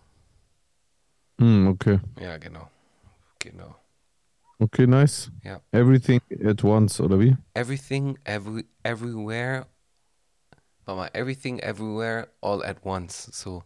[1.40, 2.00] Hm, okay.
[2.20, 2.70] Ja, genau.
[3.40, 3.76] Genau.
[4.60, 5.30] Okay, nice.
[5.44, 5.62] Ja.
[5.72, 7.36] Everything at once, oder wie?
[7.54, 9.68] Everything, every, everywhere.
[10.86, 13.30] Warte mal, everything, everywhere, all at once.
[13.32, 13.64] So.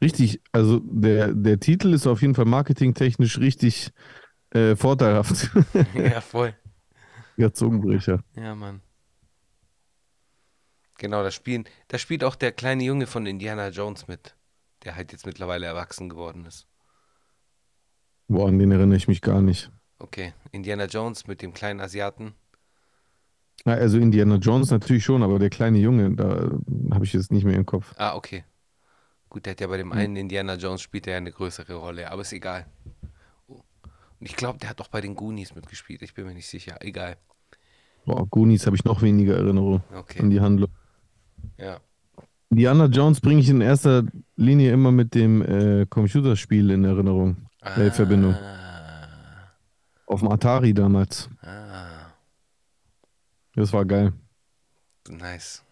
[0.00, 3.92] Richtig, also der, der Titel ist auf jeden Fall marketingtechnisch richtig
[4.50, 5.50] äh, vorteilhaft.
[5.94, 6.54] ja, voll.
[7.36, 8.22] Ja, Zungenbrecher.
[8.34, 8.80] Ja, Mann.
[10.98, 14.34] Genau, da spielen, da spielt auch der kleine Junge von Indiana Jones mit,
[14.84, 16.66] der halt jetzt mittlerweile erwachsen geworden ist.
[18.28, 19.70] Boah, an den erinnere ich mich gar nicht.
[19.98, 22.34] Okay, Indiana Jones mit dem kleinen Asiaten.
[23.64, 26.50] Ja, also Indiana Jones natürlich schon, aber der kleine Junge, da
[26.92, 27.94] habe ich jetzt nicht mehr im Kopf.
[27.96, 28.44] Ah, okay.
[29.28, 32.10] Gut, der hat ja bei dem einen Indiana Jones spielt er ja eine größere Rolle,
[32.10, 32.66] aber ist egal.
[33.48, 33.54] Oh.
[34.20, 36.76] Und ich glaube, der hat auch bei den Goonies mitgespielt, ich bin mir nicht sicher.
[36.80, 37.16] Egal.
[38.04, 40.70] Boah, Goonies habe ich noch weniger Erinnerung an Okay, die Handlung.
[41.58, 41.80] ja.
[42.48, 44.04] Indiana Jones bringe ich in erster
[44.36, 47.48] Linie immer mit dem äh, Computerspiel in Erinnerung.
[47.60, 48.34] Äh, Verbindung.
[48.34, 49.48] Ah,
[50.06, 51.28] Auf dem Atari damals.
[51.42, 51.85] ah,
[53.56, 54.12] Das war geil.
[55.08, 55.62] nice.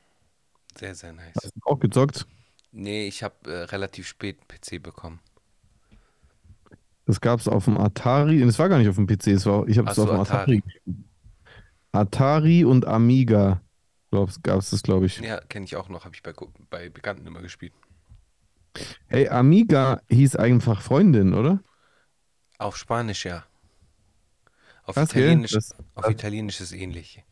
[0.76, 1.34] Sehr, sehr nice.
[1.36, 2.26] Hast du auch gezockt?
[2.72, 5.20] Nee, ich habe äh, relativ spät einen PC bekommen.
[7.06, 8.42] Das gab es auf dem Atari.
[8.42, 10.18] Und es war gar nicht auf dem PC, es war, ich habe es auf dem
[10.20, 10.62] Atari.
[11.92, 12.64] Atari.
[12.64, 13.60] und Amiga
[14.10, 15.20] gab es das, glaube ich.
[15.20, 16.32] Ja, kenne ich auch noch, habe ich bei,
[16.70, 17.72] bei Bekannten immer gespielt.
[19.06, 21.60] Hey, Amiga hieß einfach Freundin, oder?
[22.58, 23.44] Auf Spanisch, ja.
[24.84, 25.04] Auf gell?
[25.04, 27.22] Italienisch, Das- auf Italienisch ist ähnlich.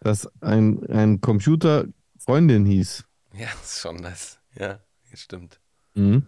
[0.00, 1.86] Dass ein, ein Computer
[2.18, 3.04] Freundin hieß.
[3.34, 4.38] Ja, ist schon das.
[4.54, 4.80] Ja,
[5.10, 5.60] das stimmt.
[5.94, 6.26] Mhm.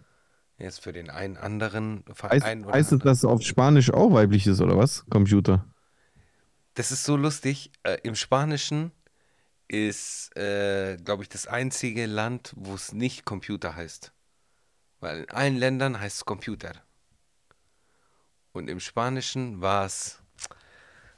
[0.57, 4.45] Jetzt für den einen anderen Heißt, Verein oder heißt es, dass auf Spanisch auch weiblich
[4.45, 5.05] ist, oder was?
[5.09, 5.65] Computer.
[6.73, 7.71] Das ist so lustig.
[7.83, 8.91] Äh, Im Spanischen
[9.69, 14.11] ist, äh, glaube ich, das einzige Land, wo es nicht Computer heißt.
[14.99, 16.73] Weil in allen Ländern heißt es Computer.
[18.51, 20.21] Und im Spanischen war es.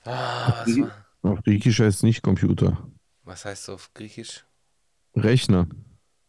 [0.03, 2.87] Ah, was, war, Auf Griechisch heißt es nicht Computer.
[3.23, 4.45] was heißt auf Griechisch?
[5.15, 5.67] Rechner.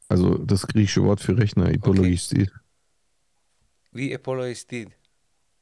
[0.09, 2.51] Also das griechische Wort für Rechner, Hypologistis.
[3.93, 4.91] Wie Epoloistit?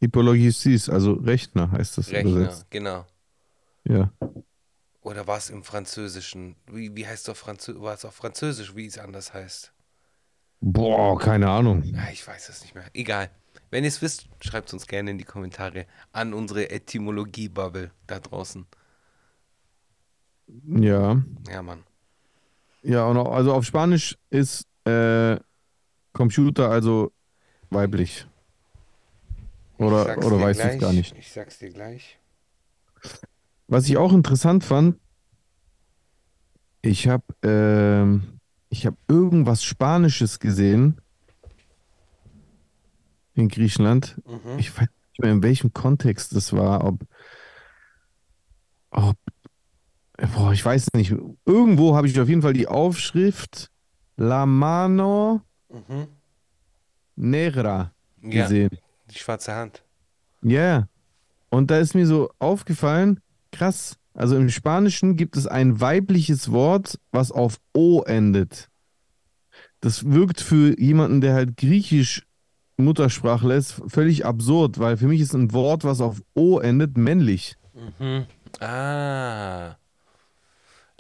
[0.01, 2.67] Hypologistis, also Rechner heißt das Rechner, übersetzt.
[2.71, 3.07] genau.
[3.85, 4.13] Ja.
[5.03, 6.57] Oder war es im Französischen?
[6.71, 7.81] Wie, wie heißt es auf Französisch?
[7.83, 9.73] War es auf Französisch, wie es anders heißt?
[10.61, 11.83] Boah, keine Ahnung.
[11.85, 12.85] Ja, ich weiß es nicht mehr.
[12.93, 13.31] Egal.
[13.71, 18.19] Wenn ihr es wisst, schreibt es uns gerne in die Kommentare an unsere Etymologie-Bubble da
[18.21, 18.67] draußen.
[20.67, 21.23] Ja.
[21.49, 21.85] Ja, Mann.
[22.83, 25.39] Ja, und auch, also auf Spanisch ist äh,
[26.13, 27.13] Computer also
[27.71, 28.27] weiblich.
[29.79, 31.15] Ich Oder, oder weißt du es gar nicht?
[31.17, 32.19] Ich sag's dir gleich.
[33.69, 34.99] Was ich auch interessant fand,
[36.83, 37.25] ich habe
[38.71, 41.01] ich habe irgendwas Spanisches gesehen
[43.35, 44.21] in Griechenland.
[44.27, 44.59] Mhm.
[44.59, 47.05] Ich weiß nicht mehr, in welchem Kontext das war, ob,
[48.91, 49.17] ob
[50.35, 51.15] boah, ich weiß nicht.
[51.47, 53.71] Irgendwo habe ich auf jeden Fall die Aufschrift
[54.17, 56.09] La Mano Mhm.
[57.17, 58.71] Negra Ja, gesehen.
[59.11, 59.83] die schwarze Hand.
[60.43, 60.89] Ja.
[61.49, 63.21] Und da ist mir so aufgefallen,
[63.53, 68.69] krass, also im Spanischen gibt es ein weibliches Wort, was auf O endet.
[69.81, 72.27] Das wirkt für jemanden, der halt Griechisch
[72.77, 77.57] Muttersprachler ist, völlig absurd, weil für mich ist ein Wort, was auf O endet, männlich.
[77.99, 78.27] Mhm.
[78.61, 79.77] Ah.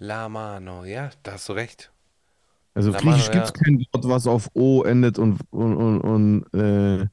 [0.01, 0.85] La mano.
[0.85, 1.93] Ja, da hast du recht.
[2.75, 6.55] Also La Griechisch gibt es kein Wort, was auf O endet und, und, und, und
[6.55, 7.07] äh,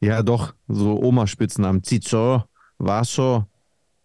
[0.00, 1.82] ja doch, so Oma-Spitznamen.
[1.82, 2.44] Zizo,
[2.78, 3.46] Vaso.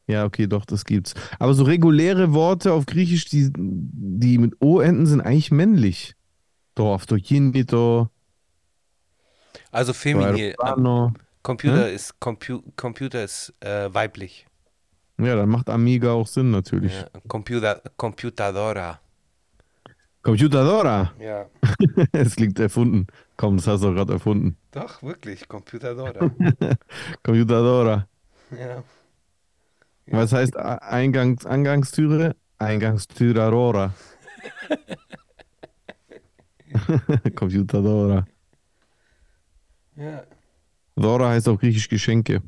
[0.08, 1.14] Ja, okay, doch, das gibt's.
[1.38, 6.16] Aber so reguläre Worte auf Griechisch, die, die mit O enden, sind eigentlich männlich.
[6.76, 8.10] Dorf, Dokinito,
[9.72, 10.56] Also feminin.
[11.44, 14.48] Computer ist, Compu Computer ist äh, weiblich.
[15.20, 16.94] Ja, dann macht Amiga auch Sinn natürlich.
[16.94, 17.08] Ja.
[17.28, 19.00] Computer, Computadora.
[20.22, 21.14] Computadora.
[21.20, 21.46] Ja.
[22.12, 23.08] Es klingt erfunden.
[23.36, 24.58] Komm, das hast du gerade erfunden.
[24.72, 26.30] Doch, wirklich, Computadora.
[27.24, 28.08] Computadora.
[28.52, 28.84] ja.
[30.08, 32.36] Was heißt Eingangs Angangstüre?
[32.60, 33.94] Eingangstüre Aurora.
[37.36, 38.26] Computadora.
[39.96, 40.24] ja.
[40.96, 42.42] Dora heißt auf Griechisch Geschenke.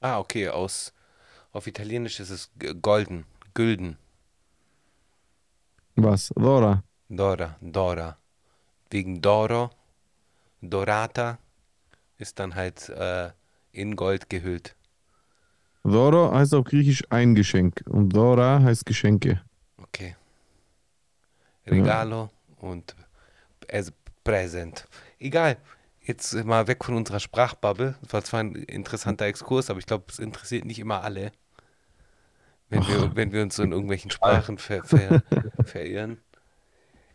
[0.00, 0.92] Ah, okay, aus
[1.52, 2.50] auf Italienisch ist es
[2.82, 3.96] golden, gülden.
[5.96, 6.30] Was?
[6.36, 6.82] Dora.
[7.08, 8.16] Dora, Dora.
[8.90, 9.70] Wegen Doro,
[10.60, 11.38] Dorata
[12.18, 13.30] ist dann halt äh,
[13.72, 14.74] in Gold gehüllt.
[15.84, 19.42] Doro heißt auf Griechisch ein Geschenk und Dora heißt Geschenke.
[19.76, 20.16] Okay.
[21.66, 22.94] Regalo und
[23.70, 23.92] as
[24.24, 24.86] Present.
[25.18, 25.56] Egal.
[26.08, 27.94] Jetzt mal weg von unserer Sprachbubble.
[28.02, 31.32] Das war zwar ein interessanter Exkurs, aber ich glaube, es interessiert nicht immer alle,
[32.70, 35.22] wenn wir, wenn wir uns so in irgendwelchen Sprachen ver, ver,
[35.64, 36.18] verirren.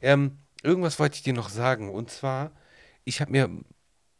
[0.01, 1.89] Ähm, irgendwas wollte ich dir noch sagen.
[1.89, 2.51] Und zwar,
[3.03, 3.49] ich habe mir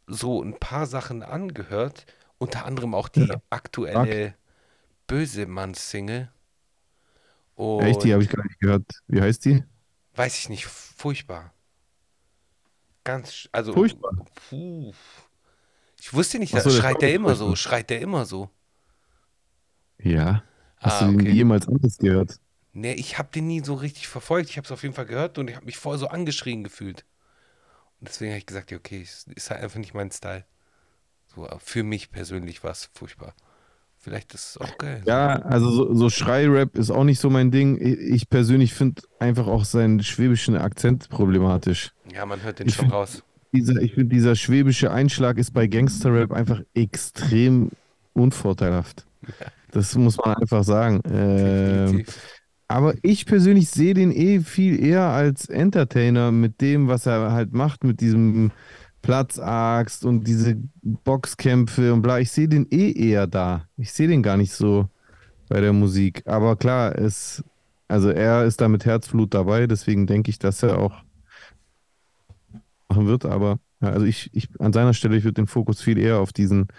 [0.08, 2.06] so ein paar Sachen angehört,
[2.40, 3.42] unter anderem auch die Ja.
[3.50, 4.36] aktuelle
[5.08, 6.32] Bösemann-Single.
[7.78, 8.86] Echt, die habe ich gar nicht gehört.
[9.08, 9.64] Wie heißt die?
[10.16, 11.54] weiß ich nicht, furchtbar.
[13.04, 14.14] Ganz, also, Furchtbar.
[14.50, 14.94] puh.
[16.00, 18.50] Ich wusste nicht, so, schreit der immer so, schreit der immer so.
[19.98, 20.44] Ja.
[20.78, 21.32] Hast Ah, du den okay.
[21.32, 22.40] jemals anders gehört?
[22.74, 24.50] Nee, ich habe den nie so richtig verfolgt.
[24.50, 27.06] Ich habe es auf jeden Fall gehört und ich habe mich voll so angeschrien gefühlt.
[28.00, 30.46] Und deswegen habe ich gesagt, ja, okay, ist halt einfach nicht mein Style.
[31.28, 33.36] So, aber für mich persönlich war es furchtbar.
[34.04, 35.02] Vielleicht ist es auch geil.
[35.08, 37.78] Ja, also so, so Schrei-Rap ist auch nicht so mein Ding.
[37.80, 41.92] Ich ich persönlich finde einfach auch seinen schwäbischen Akzent problematisch.
[42.14, 43.24] Ja, man hört den Ich schon find- raus.
[43.54, 47.70] Dieser, ich finde, dieser schwäbische Einschlag ist bei Gangster-Rap einfach extrem
[48.14, 49.06] unvorteilhaft.
[49.72, 51.02] Das muss man einfach sagen.
[51.12, 52.06] Ähm,
[52.68, 57.54] aber ich persönlich sehe den eh viel eher als Entertainer mit dem, was er halt
[57.54, 58.52] macht, mit diesem
[59.04, 62.20] Platzaxt und diese Boxkämpfe und bla.
[62.20, 63.68] Ich sehe den eh eher da.
[63.78, 64.90] Ich sehe den gar nicht so
[65.50, 66.24] bei der Musik.
[66.26, 67.44] Aber klar, es,
[67.90, 71.04] also er ist da mit Herzblut dabei, deswegen denke ich, dass er auch
[72.88, 73.26] machen wird.
[73.26, 76.32] Aber ja, also ich, ich an seiner Stelle, ich würde den Fokus viel eher auf
[76.32, 76.70] diesen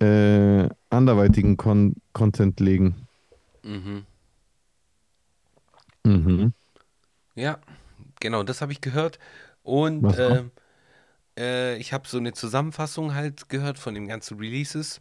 [0.00, 3.06] äh, anderweitigen Con Content legen.
[3.62, 4.04] Mhm.
[6.04, 6.52] Mhm.
[7.36, 7.58] Ja,
[8.18, 9.20] genau, das habe ich gehört.
[9.62, 10.50] Und ähm,
[11.38, 15.00] äh, ich habe so eine Zusammenfassung halt gehört von den ganzen Releases.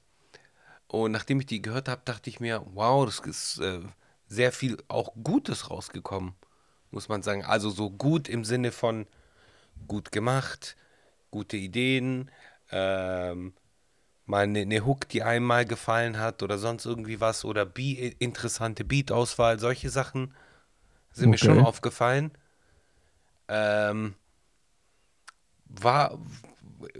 [0.87, 3.81] Und nachdem ich die gehört habe, dachte ich mir, wow, das ist äh,
[4.27, 6.35] sehr viel auch Gutes rausgekommen,
[6.91, 7.43] muss man sagen.
[7.45, 9.07] Also so gut im Sinne von
[9.87, 10.75] gut gemacht,
[11.31, 12.31] gute Ideen,
[12.71, 13.53] ähm,
[14.25, 18.13] mal eine, eine Hook, die einem mal gefallen hat oder sonst irgendwie was oder Be
[18.19, 20.33] interessante Beat-Auswahl, solche Sachen
[21.13, 21.59] sind mir schon Okay.
[21.59, 22.31] aufgefallen.
[23.47, 24.15] Ähm,
[25.81, 26.19] war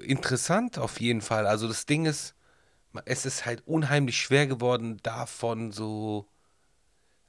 [0.01, 1.45] interessant auf jeden Fall.
[1.45, 2.36] Also das Ding ist,
[3.05, 6.27] es ist halt unheimlich schwer geworden, davon so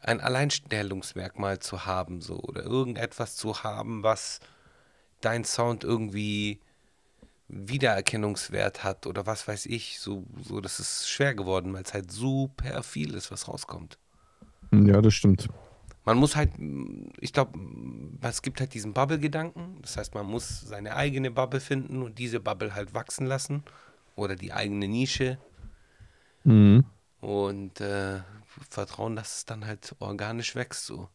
[0.00, 4.40] ein Alleinstellungsmerkmal zu haben, so oder irgendetwas zu haben, was
[5.20, 6.60] dein Sound irgendwie
[7.48, 10.00] Wiedererkennungswert hat oder was weiß ich.
[10.00, 13.98] So, so das ist schwer geworden, weil es halt super viel ist, was rauskommt.
[14.72, 15.48] Ja, das stimmt.
[16.04, 16.52] Man muss halt,
[17.20, 17.58] ich glaube,
[18.20, 19.78] es gibt halt diesen Bubble-Gedanken.
[19.80, 23.64] Das heißt, man muss seine eigene Bubble finden und diese Bubble halt wachsen lassen.
[24.16, 25.38] Oder die eigene Nische.
[26.44, 26.84] Mhm.
[27.20, 28.20] Und äh,
[28.68, 31.08] vertrauen, dass es dann halt organisch wächst, so,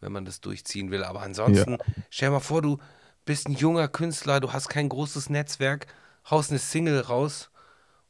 [0.00, 1.04] wenn man das durchziehen will.
[1.04, 1.78] Aber ansonsten,
[2.10, 2.78] stell dir mal vor, du
[3.24, 5.86] bist ein junger Künstler, du hast kein großes Netzwerk,
[6.30, 7.50] haust eine Single raus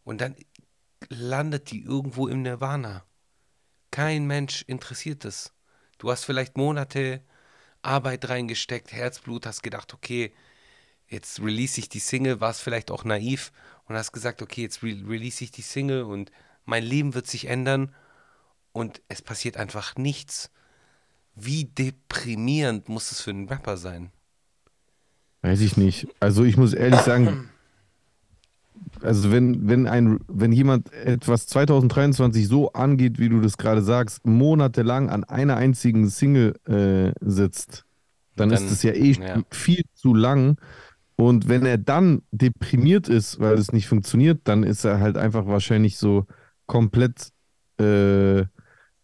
[0.04, 0.36] und dann
[1.08, 3.04] landet die irgendwo im Nirvana.
[3.90, 5.52] Kein Mensch interessiert es.
[6.02, 7.20] Du hast vielleicht Monate
[7.80, 10.32] Arbeit reingesteckt, Herzblut, hast gedacht, okay,
[11.06, 13.52] jetzt release ich die Single, warst vielleicht auch naiv
[13.86, 16.32] und hast gesagt, okay, jetzt re release ich die Single und
[16.64, 17.94] mein Leben wird sich ändern
[18.72, 20.50] und es passiert einfach nichts.
[21.36, 24.10] Wie deprimierend muss es für einen Rapper sein?
[25.42, 26.08] Weiß ich nicht.
[26.18, 27.48] Also ich muss ehrlich sagen,
[29.02, 34.26] also wenn, wenn ein, wenn jemand etwas 2023 so angeht, wie du das gerade sagst,
[34.26, 37.84] monatelang an einer einzigen Single äh, sitzt,
[38.36, 39.42] dann, Dann- ist das ja eh ja.
[39.50, 40.56] viel zu lang.
[41.16, 45.46] Und wenn er dann deprimiert ist, weil es nicht funktioniert, dann ist er halt einfach
[45.46, 46.26] wahrscheinlich so
[46.66, 47.28] komplett
[47.78, 48.44] äh,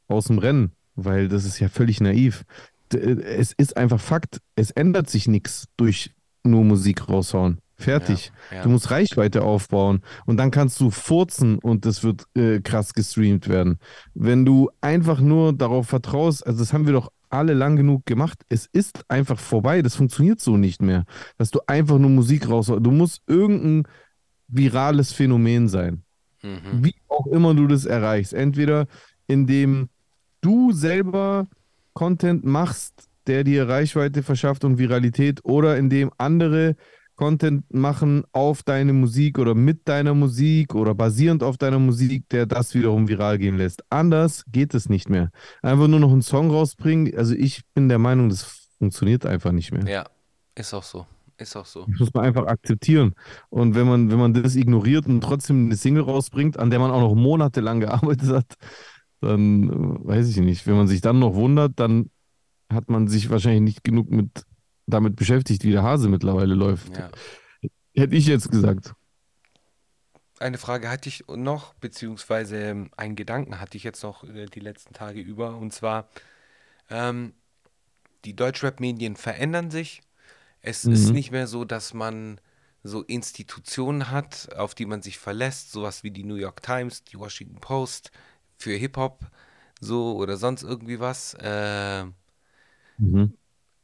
[0.09, 2.45] aus dem Rennen, weil das ist ja völlig naiv.
[2.93, 6.13] Äh, Es ist einfach Fakt, es ändert sich nichts durch
[6.45, 7.59] nur Musik raushauen.
[7.79, 8.33] Fertig.
[8.51, 8.63] Ja, ja.
[8.65, 13.49] Du musst Reichweite aufbauen und dann kannst du furzen und das wird äh, krass gestreamt
[13.49, 13.79] werden.
[14.15, 18.41] Wenn du einfach nur darauf vertraust, also das haben wir doch alle lang genug gemacht,
[18.49, 21.05] es ist einfach vorbei, das funktioniert so nicht mehr,
[21.37, 22.85] dass du einfach nur Musik raushaust.
[22.85, 23.85] Du musst irgendein
[24.49, 26.03] virales Phänomen sein
[26.43, 26.85] Mhm.
[26.85, 28.33] wie auch immer du das erreichst.
[28.33, 28.87] Entweder
[29.27, 29.89] indem
[30.41, 31.49] du selber
[31.95, 36.77] Content machst, der dir Reichweite verschafft und Viralität, oder indem andere
[37.19, 42.47] Content machen auf deine Musik oder mit deiner Musik oder basierend auf deiner Musik, der
[42.47, 43.83] das wiederum viral gehen lässt.
[43.91, 45.31] Anders geht es nicht mehr.
[45.61, 47.13] Einfach nur noch einen Song rausbringen.
[47.19, 49.85] Also ich bin der Meinung, das funktioniert einfach nicht mehr.
[49.87, 50.05] Ja,
[50.55, 51.07] ist auch so.
[51.37, 51.87] Ist auch so.
[51.87, 53.15] Das muss man einfach akzeptieren.
[53.49, 56.93] Und wenn man, wenn man das ignoriert und trotzdem eine Single rausbringt, an der man
[56.93, 58.55] auch noch monatelang gearbeitet hat,
[59.21, 60.69] dann äh, weiß ich nicht.
[60.69, 62.11] Wenn man sich dann noch wundert, dann
[62.73, 64.45] hat man sich wahrscheinlich nicht genug mit
[64.89, 66.97] damit beschäftigt, wie der Hase mittlerweile läuft.
[66.99, 67.11] Ja.
[67.95, 68.95] Hätte ich jetzt gesagt.
[70.41, 74.61] Eine Frage hatte ich noch, beziehungsweise ähm, einen Gedanken hatte ich jetzt noch äh, die
[74.61, 75.57] letzten Tage über.
[75.57, 76.09] Und zwar,
[76.91, 77.35] ähm,
[78.25, 80.03] die Deutschrap-Medien verändern sich.
[80.63, 81.15] Es ist Mhm.
[81.15, 82.41] nicht mehr so, dass man
[82.83, 87.19] so Institutionen hat, auf die man sich verlässt, sowas wie die New York Times, die
[87.19, 88.13] Washington Post
[88.59, 89.25] für Hip-Hop,
[89.81, 91.35] so oder sonst irgendwie was.
[91.35, 92.07] Äh,
[92.99, 93.33] Mhm.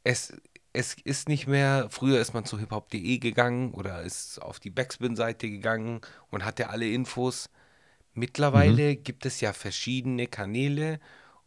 [0.03, 0.33] es,
[0.75, 5.49] es ist nicht mehr, früher ist man zu hiphop.de gegangen oder ist auf die Backspin-Seite
[5.49, 7.49] gegangen und hatte alle Infos.
[7.49, 8.19] Mhm.
[8.21, 10.99] Mittlerweile gibt es ja verschiedene Kanäle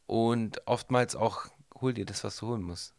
[0.07, 1.47] und oftmals auch,
[1.81, 2.95] hol dir das, was du holen musst.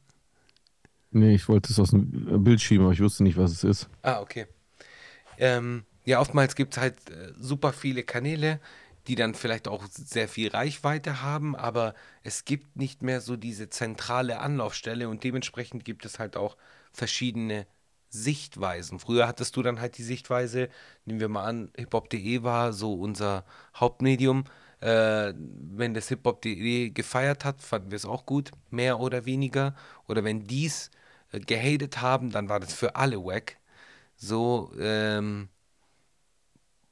[1.11, 3.89] Nee, ich wollte es aus dem Bild schieben, aber ich wusste nicht, was es ist.
[4.03, 4.45] Ah, okay.
[5.37, 8.59] Ähm, ja, oftmals gibt es halt äh, super viele Kanäle,
[9.09, 13.69] die dann vielleicht auch sehr viel Reichweite haben, aber es gibt nicht mehr so diese
[13.69, 16.57] zentrale Anlaufstelle und dementsprechend gibt es halt auch
[16.93, 17.65] verschiedene
[18.09, 18.99] Sichtweisen.
[18.99, 20.69] Früher hattest du dann halt die Sichtweise,
[21.05, 23.45] nehmen wir mal an, hiphop.de war so unser
[23.75, 24.45] Hauptmedium.
[24.79, 29.75] Äh, wenn das hiphop.de gefeiert hat, fanden wir es auch gut, mehr oder weniger.
[30.07, 30.91] Oder wenn dies
[31.31, 33.57] äh, gehatet haben, dann war das für alle wack.
[34.17, 35.49] So, ähm,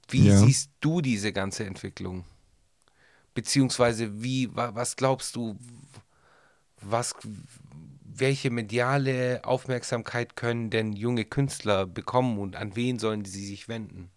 [0.09, 0.37] wie Ja.
[0.37, 2.25] siehst du diese ganze Entwicklung?
[3.33, 5.57] Beziehungsweise wie, wa, was glaubst du,
[6.81, 7.13] was,
[8.03, 14.09] welche mediale Aufmerksamkeit können denn junge Künstler bekommen und an wen sollen sie sich wenden?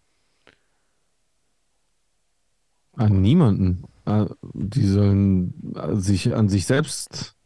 [2.96, 3.84] An niemanden.
[4.04, 7.36] Äh, Die sollen äh, sich an sich selbst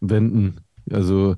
[0.00, 0.60] wenden.
[0.90, 1.36] Also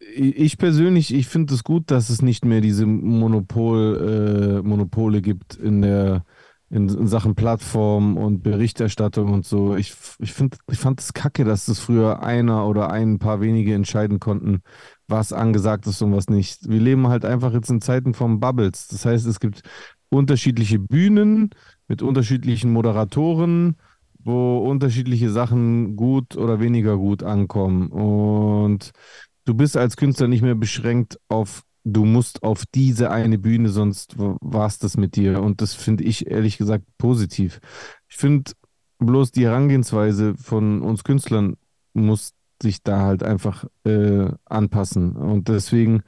[0.00, 5.56] ich persönlich, ich finde es gut, dass es nicht mehr diese Monopol, äh, Monopole gibt
[5.56, 6.24] in der
[6.70, 9.74] in, in Sachen Plattform und Berichterstattung und so.
[9.76, 13.74] Ich, ich finde, ich fand es kacke, dass das früher einer oder ein paar wenige
[13.74, 14.60] entscheiden konnten,
[15.06, 16.68] was angesagt ist und was nicht.
[16.68, 18.88] Wir leben halt einfach jetzt in Zeiten von Bubbles.
[18.88, 19.62] Das heißt, es gibt
[20.10, 21.50] unterschiedliche Bühnen
[21.86, 23.76] mit unterschiedlichen Moderatoren,
[24.18, 27.88] wo unterschiedliche Sachen gut oder weniger gut ankommen.
[27.88, 28.92] Und
[29.48, 34.16] du bist als Künstler nicht mehr beschränkt auf, du musst auf diese eine Bühne, sonst
[34.18, 35.40] war es das mit dir.
[35.40, 37.60] Und das finde ich ehrlich gesagt positiv.
[38.08, 38.52] Ich finde
[38.98, 41.56] bloß die Herangehensweise von uns Künstlern
[41.94, 42.32] muss
[42.62, 45.16] sich da halt einfach äh, anpassen.
[45.16, 46.02] Und deswegen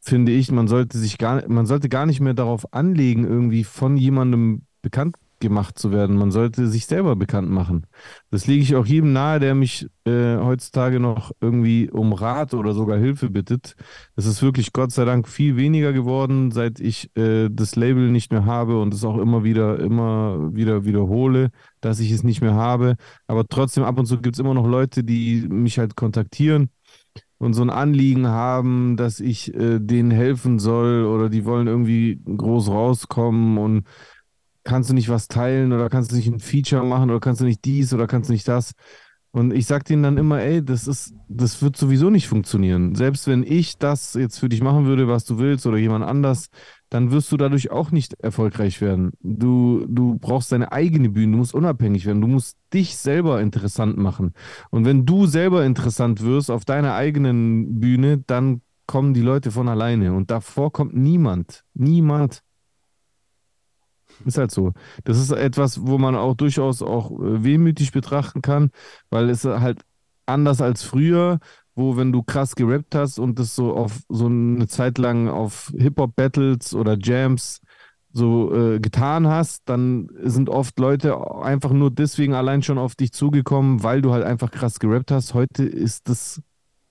[0.00, 3.96] finde ich, man sollte sich gar, man sollte gar nicht mehr darauf anlegen, irgendwie von
[3.96, 6.16] jemandem bekannt gemacht zu werden.
[6.16, 7.86] Man sollte sich selber bekannt machen.
[8.30, 12.74] Das lege ich auch jedem nahe, der mich äh, heutzutage noch irgendwie um Rat oder
[12.74, 13.74] sogar Hilfe bittet.
[14.16, 18.32] Es ist wirklich Gott sei Dank viel weniger geworden, seit ich äh, das Label nicht
[18.32, 22.54] mehr habe und es auch immer wieder, immer wieder wiederhole, dass ich es nicht mehr
[22.54, 22.96] habe.
[23.26, 26.70] Aber trotzdem ab und zu gibt es immer noch Leute, die mich halt kontaktieren
[27.38, 32.20] und so ein Anliegen haben, dass ich äh, denen helfen soll oder die wollen irgendwie
[32.24, 33.86] groß rauskommen und
[34.68, 37.46] kannst du nicht was teilen oder kannst du nicht ein Feature machen oder kannst du
[37.46, 38.72] nicht dies oder kannst du nicht das.
[39.30, 42.94] Und ich sag denen dann immer, ey, das ist, das wird sowieso nicht funktionieren.
[42.94, 46.48] Selbst wenn ich das jetzt für dich machen würde, was du willst oder jemand anders,
[46.90, 49.12] dann wirst du dadurch auch nicht erfolgreich werden.
[49.20, 53.96] Du, du brauchst deine eigene Bühne, du musst unabhängig werden, du musst dich selber interessant
[53.98, 54.32] machen.
[54.70, 59.68] Und wenn du selber interessant wirst auf deiner eigenen Bühne, dann kommen die Leute von
[59.68, 60.14] alleine.
[60.14, 61.64] Und davor kommt niemand.
[61.74, 62.42] Niemand.
[64.24, 64.72] Ist halt so.
[65.04, 68.70] Das ist etwas, wo man auch durchaus auch äh, wehmütig betrachten kann,
[69.10, 69.82] weil es halt
[70.26, 71.38] anders als früher,
[71.74, 75.72] wo wenn du krass gerappt hast und das so auf so eine Zeit lang auf
[75.76, 77.60] Hip-Hop-Battles oder Jams
[78.12, 83.12] so äh, getan hast, dann sind oft Leute einfach nur deswegen allein schon auf dich
[83.12, 85.34] zugekommen, weil du halt einfach krass gerappt hast.
[85.34, 86.42] Heute ist das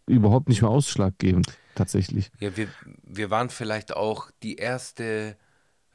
[0.07, 2.31] überhaupt nicht mehr ausschlaggebend, tatsächlich.
[2.39, 2.67] Ja, wir,
[3.03, 5.35] wir waren vielleicht auch die erste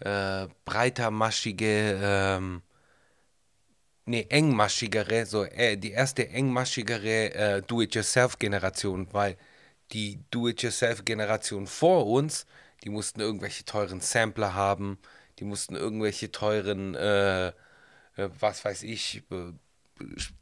[0.05, 2.63] äh, breitermaschige, ähm,
[4.05, 9.37] nee, engmaschigere, so äh, die erste engmaschigere äh, Do-it-yourself-Generation, weil
[9.93, 12.47] die Do-it-yourself-Generation vor uns,
[12.85, 14.99] die mussten irgendwelche teuren Sampler haben,
[15.39, 17.53] die mussten irgendwelche teuren, äh, äh,
[18.41, 19.53] was weiß ich, äh,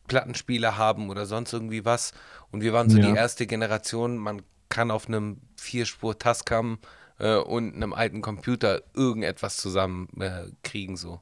[0.09, 2.13] Plattenspieler haben oder sonst irgendwie was.
[2.51, 3.15] Und wir waren so die Ja.
[3.15, 6.79] erste Generation, man kann auf einem Vierspur Tascam
[7.21, 11.21] äh, und einem alten Computer irgendetwas zusammen äh, kriegen so.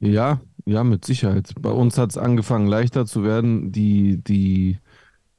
[0.00, 1.52] Ja, ja, mit Sicherheit.
[1.60, 3.72] Bei uns hat es angefangen leichter zu werden.
[3.72, 4.78] Die, die,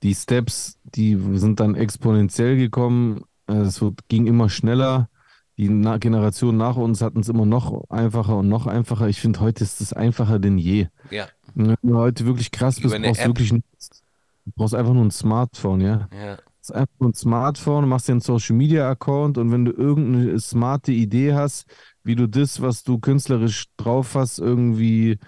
[0.01, 3.25] die Steps, die sind dann exponentiell gekommen.
[3.47, 5.09] Es ging immer schneller.
[5.57, 9.07] Die Na Generation nach uns hatten es immer noch einfacher und noch einfacher.
[9.07, 10.87] Ich finde, heute ist es einfacher denn je.
[11.11, 13.49] Ja, Wenn du heute wirklich krass bist, brauchst du wirklich.
[13.49, 16.07] Du brauchst einfach nur ein Smartphone, ja.
[16.13, 16.37] ja,
[16.69, 21.33] Nur ein Smartphone, machst dir einen Social Media Account und wenn du irgendeine smarte Idee
[21.33, 21.65] hast,
[22.03, 25.19] wie du das, was du künstlerisch drauf hast, irgendwie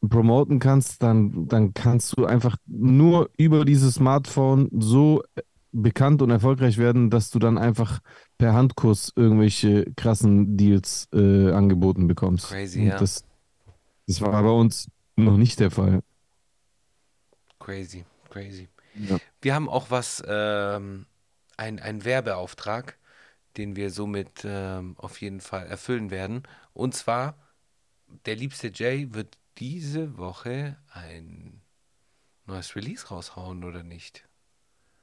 [0.00, 5.22] promoten kannst, dann, dann kannst du einfach nur über dieses Smartphone so
[5.72, 8.00] bekannt und erfolgreich werden, dass du dann einfach
[8.38, 12.48] per Handkuss irgendwelche krassen Deals äh, angeboten bekommst.
[12.48, 12.98] Crazy, Und ja.
[12.98, 13.24] Das,
[14.06, 16.00] das war bei uns noch nicht der Fall.
[17.58, 18.68] crazy, crazy.
[18.98, 19.18] Ja.
[19.40, 21.06] Wir haben auch was, ähm,
[21.58, 22.96] ein, einen Werbeauftrag,
[23.56, 26.44] den wir somit ähm, auf jeden Fall erfüllen werden.
[26.72, 27.36] Und zwar,
[28.24, 31.60] der liebste Jay wird diese Woche ein
[32.46, 34.24] neues Release raushauen, oder nicht?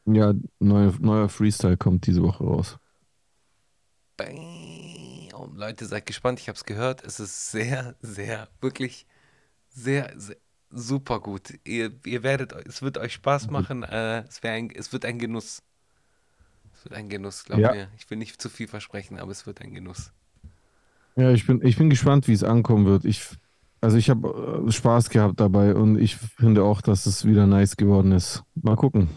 [0.05, 2.77] Ja, neuer, neuer Freestyle kommt diese Woche raus.
[4.17, 5.55] Bam.
[5.55, 7.03] Leute, seid gespannt, ich habe es gehört.
[7.03, 9.05] Es ist sehr, sehr, wirklich
[9.69, 10.37] sehr, sehr
[10.69, 11.53] super gut.
[11.63, 13.83] Ihr, ihr werdet, es wird euch Spaß machen.
[13.83, 15.61] Äh, es, ein, es wird ein Genuss.
[16.73, 17.73] Es wird ein Genuss, glaubt Ja.
[17.73, 17.89] mir.
[17.97, 20.11] Ich will nicht zu viel versprechen, aber es wird ein Genuss.
[21.15, 23.05] Ja, ich bin, ich bin gespannt, wie es ankommen wird.
[23.05, 23.25] Ich,
[23.81, 27.77] also ich habe äh, Spaß gehabt dabei und ich finde auch, dass es wieder nice
[27.77, 28.43] geworden ist.
[28.55, 29.09] Mal gucken.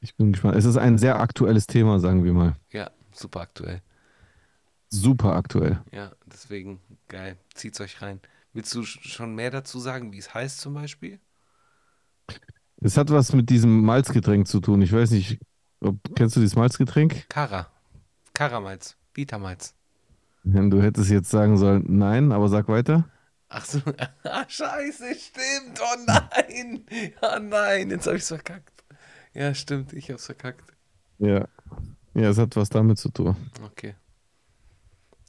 [0.00, 0.56] Ich bin gespannt.
[0.56, 2.56] Es ist ein sehr aktuelles Thema, sagen wir mal.
[2.72, 3.82] Ja, super aktuell.
[4.88, 5.80] Super aktuell.
[5.92, 7.36] Ja, deswegen geil.
[7.54, 8.20] Zieht's euch rein.
[8.52, 11.20] Willst du sch- schon mehr dazu sagen, wie es heißt zum Beispiel?
[12.80, 14.82] Es hat was mit diesem Malzgetränk zu tun.
[14.82, 15.38] Ich weiß nicht,
[15.80, 17.28] ob, kennst du dieses Malzgetränk?
[17.28, 17.70] Kara.
[18.34, 18.96] Karamalz.
[19.14, 19.74] Vitamalz.
[20.44, 23.08] Du hättest jetzt sagen sollen, nein, aber sag weiter.
[23.48, 23.80] Ach so,
[24.24, 25.80] ah, scheiße, stimmt.
[25.80, 26.84] Oh nein.
[27.20, 28.82] Oh nein, jetzt habe ich's verkackt.
[29.34, 30.72] Ja, stimmt, ich hab's verkackt.
[31.18, 31.46] Ja.
[32.14, 33.36] Ja, es hat was damit zu tun.
[33.62, 33.94] Okay,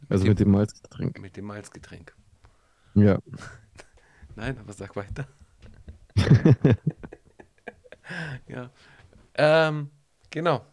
[0.10, 1.20] Also dem- mit dem Malzgetränk.
[1.20, 2.16] mit dem Malzgetränk.
[2.96, 3.20] Ja.
[4.36, 5.28] Nein, aber sag weiter.
[8.48, 8.70] Ja.
[9.36, 9.90] Ähm,
[10.30, 10.66] genau.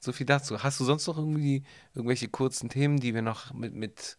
[0.00, 0.62] So viel dazu.
[0.62, 1.62] Hast du sonst noch irgendwie
[1.94, 4.16] irgendwelche kurzen Themen, die wir noch mit, mit,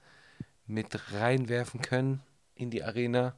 [0.68, 2.22] mit reinwerfen können
[2.55, 3.36] in die Arena?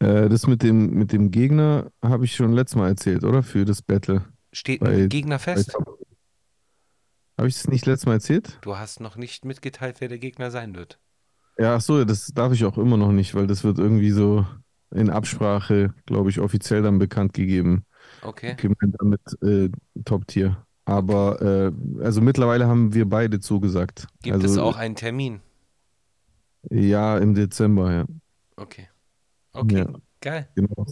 [0.00, 3.42] Äh, das mit dem, mit dem Gegner habe ich schon letztes Mal erzählt, oder?
[3.42, 4.24] Für das Battle.
[4.52, 5.74] Steht Bei- ein Gegner fest?
[7.38, 8.58] Habe ich das nicht letztes Mal erzählt?
[8.62, 10.98] Du hast noch nicht mitgeteilt, wer der Gegner sein wird.
[11.58, 14.46] Ja, ach so, das darf ich auch immer noch nicht, weil das wird irgendwie so
[14.90, 17.84] in Absprache, glaube ich, offiziell dann bekannt gegeben.
[18.22, 18.54] Okay.
[18.56, 19.70] Gemeinsam mit äh,
[20.04, 20.64] Top-Tier.
[20.84, 24.06] Aber äh, also mittlerweile haben wir beide zugesagt.
[24.22, 25.40] Gibt also, es auch einen Termin?
[26.70, 28.04] Ja, im Dezember, ja.
[28.56, 28.88] Okay.
[29.52, 29.86] Okay, Ja.
[30.20, 30.48] geil.
[30.54, 30.86] Genau.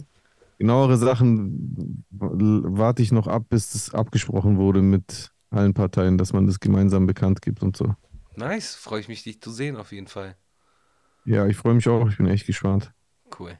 [0.57, 6.47] Genauere Sachen warte ich noch ab, bis das abgesprochen wurde mit allen Parteien, dass man
[6.47, 7.93] das gemeinsam bekannt gibt und so.
[8.35, 8.75] Nice.
[8.75, 10.35] Freue ich mich, dich zu sehen, auf jeden Fall.
[11.25, 12.07] Ja, ich freue mich auch.
[12.09, 12.91] Ich bin echt gespannt.
[13.37, 13.57] Cool.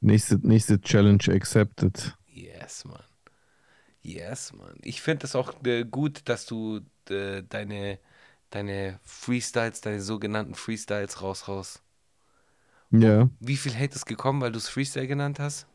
[0.00, 2.16] Nächste, nächste Challenge accepted.
[2.26, 3.02] Yes, Mann.
[4.02, 4.76] Yes, Mann.
[4.82, 7.98] Ich finde es auch äh, gut, dass du äh, deine,
[8.50, 11.82] deine Freestyles, deine sogenannten Freestyles raus raus.
[12.90, 15.66] Ja, Wie viel Hate ist gekommen, weil du es Freestyle genannt hast?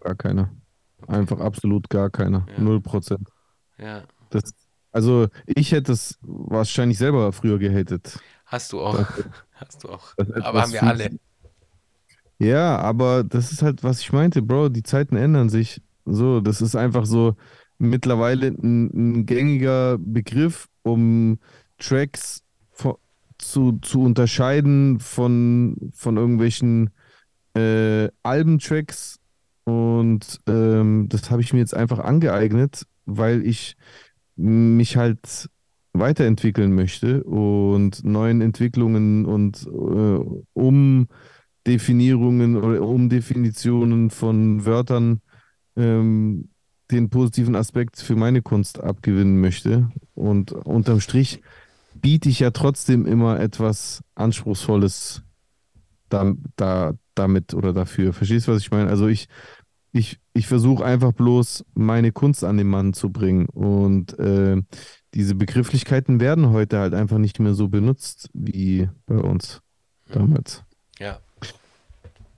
[0.00, 0.50] gar keiner.
[1.06, 2.46] Einfach absolut gar keiner.
[2.52, 2.62] Ja.
[2.62, 3.28] Null Prozent.
[3.78, 4.02] Ja.
[4.30, 4.54] Das,
[4.92, 8.18] also ich hätte es wahrscheinlich selber früher gehatet.
[8.46, 9.06] Hast du auch.
[9.60, 10.14] Hast du auch.
[10.16, 11.10] Aber haben wir alle.
[12.38, 15.82] Ja, aber das ist halt, was ich meinte, Bro, die Zeiten ändern sich.
[16.04, 17.34] So, das ist einfach so
[17.78, 21.38] mittlerweile ein, ein gängiger Begriff, um
[21.78, 22.42] Tracks
[22.74, 22.98] vo-
[23.38, 26.90] zu, zu unterscheiden von, von irgendwelchen
[27.54, 29.18] äh, Albentracks.
[29.64, 33.76] Und ähm, das habe ich mir jetzt einfach angeeignet, weil ich
[34.36, 35.50] mich halt
[35.92, 40.20] weiterentwickeln möchte und neuen Entwicklungen und äh,
[41.64, 45.20] Umdefinierungen oder Umdefinitionen von Wörtern
[45.76, 46.50] ähm,
[46.90, 49.90] den positiven Aspekt für meine Kunst abgewinnen möchte.
[50.14, 51.42] Und unterm Strich
[51.94, 55.22] biete ich ja trotzdem immer etwas Anspruchsvolles
[56.08, 58.12] da, da, damit oder dafür.
[58.12, 58.88] Verstehst du, was ich meine?
[58.88, 59.28] Also ich,
[59.92, 63.46] ich, ich versuche einfach bloß meine Kunst an den Mann zu bringen.
[63.46, 64.62] Und äh,
[65.14, 69.62] diese Begrifflichkeiten werden heute halt einfach nicht mehr so benutzt wie bei uns
[70.10, 70.64] damals.
[70.98, 71.20] Ja.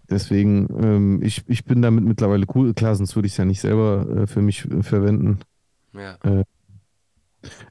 [0.09, 2.75] Deswegen, ähm, ich, ich bin damit mittlerweile cool.
[2.75, 5.39] Klar, sonst würde ich es ja nicht selber äh, für mich äh, verwenden.
[5.93, 6.19] Ja.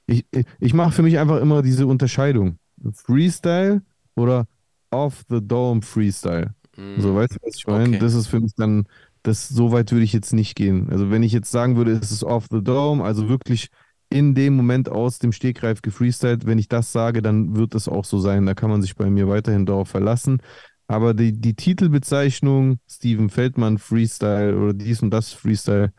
[0.06, 2.58] Ich, ich, ich mache für mich einfach immer diese Unterscheidung.
[2.94, 3.82] Freestyle
[4.16, 4.48] oder
[4.90, 6.54] Off the Dome Freestyle.
[6.76, 7.00] Mm.
[7.00, 7.90] So, weißt du, was ich meine?
[7.90, 8.00] Okay.
[8.00, 8.86] Das ist für mich dann
[9.24, 10.90] das so weit würde ich jetzt nicht gehen.
[10.90, 13.70] Also wenn ich jetzt sagen würde, es ist off the dome, also wirklich
[14.10, 18.06] in dem Moment aus dem Stegreif gefreestylt, wenn ich das sage, dann wird es auch
[18.06, 18.46] so sein.
[18.46, 20.42] Da kann man sich bei mir weiterhin darauf verlassen.
[20.88, 25.94] Aber die, die Titelbezeichnung Steven Feldmann Freestyle oder dies und das Freestyle,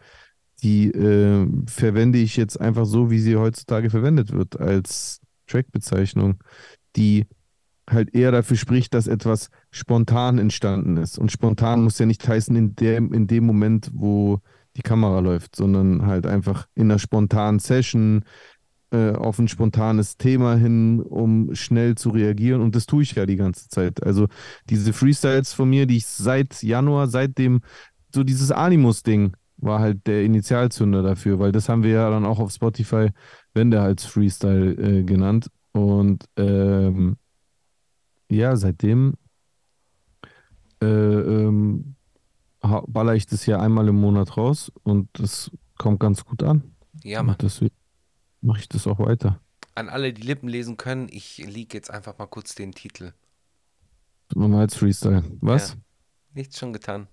[0.62, 6.42] die äh, verwende ich jetzt einfach so, wie sie heutzutage verwendet wird, als Trackbezeichnung,
[6.96, 7.26] die
[7.88, 11.18] halt eher dafür spricht, dass etwas spontan entstanden ist.
[11.18, 14.40] Und spontan muss ja nicht heißen in dem, in dem Moment, wo
[14.76, 18.24] die Kamera läuft, sondern halt einfach in einer spontanen Session
[18.92, 22.60] äh, auf ein spontanes Thema hin, um schnell zu reagieren.
[22.60, 24.02] Und das tue ich ja die ganze Zeit.
[24.02, 24.26] Also
[24.68, 27.60] diese Freestyles von mir, die ich seit Januar, seitdem
[28.14, 32.40] so dieses Animus-Ding war halt der Initialzünder dafür, weil das haben wir ja dann auch
[32.40, 33.10] auf Spotify
[33.54, 35.48] Wende als Freestyle äh, genannt.
[35.72, 37.16] Und ähm,
[38.28, 39.14] ja, seitdem
[40.82, 41.94] äh, ähm,
[42.60, 46.74] baller ich das ja einmal im Monat raus und das kommt ganz gut an.
[47.02, 47.34] Ja, Mann.
[47.34, 47.74] Und deswegen
[48.40, 49.40] mache ich das auch weiter.
[49.74, 53.12] An alle, die Lippen lesen können, ich liege jetzt einfach mal kurz den Titel.
[54.34, 55.24] Nochmal als Freestyle.
[55.40, 55.70] Was?
[55.70, 55.76] Ja.
[56.34, 57.08] Nichts schon getan.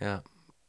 [0.00, 0.22] Ja,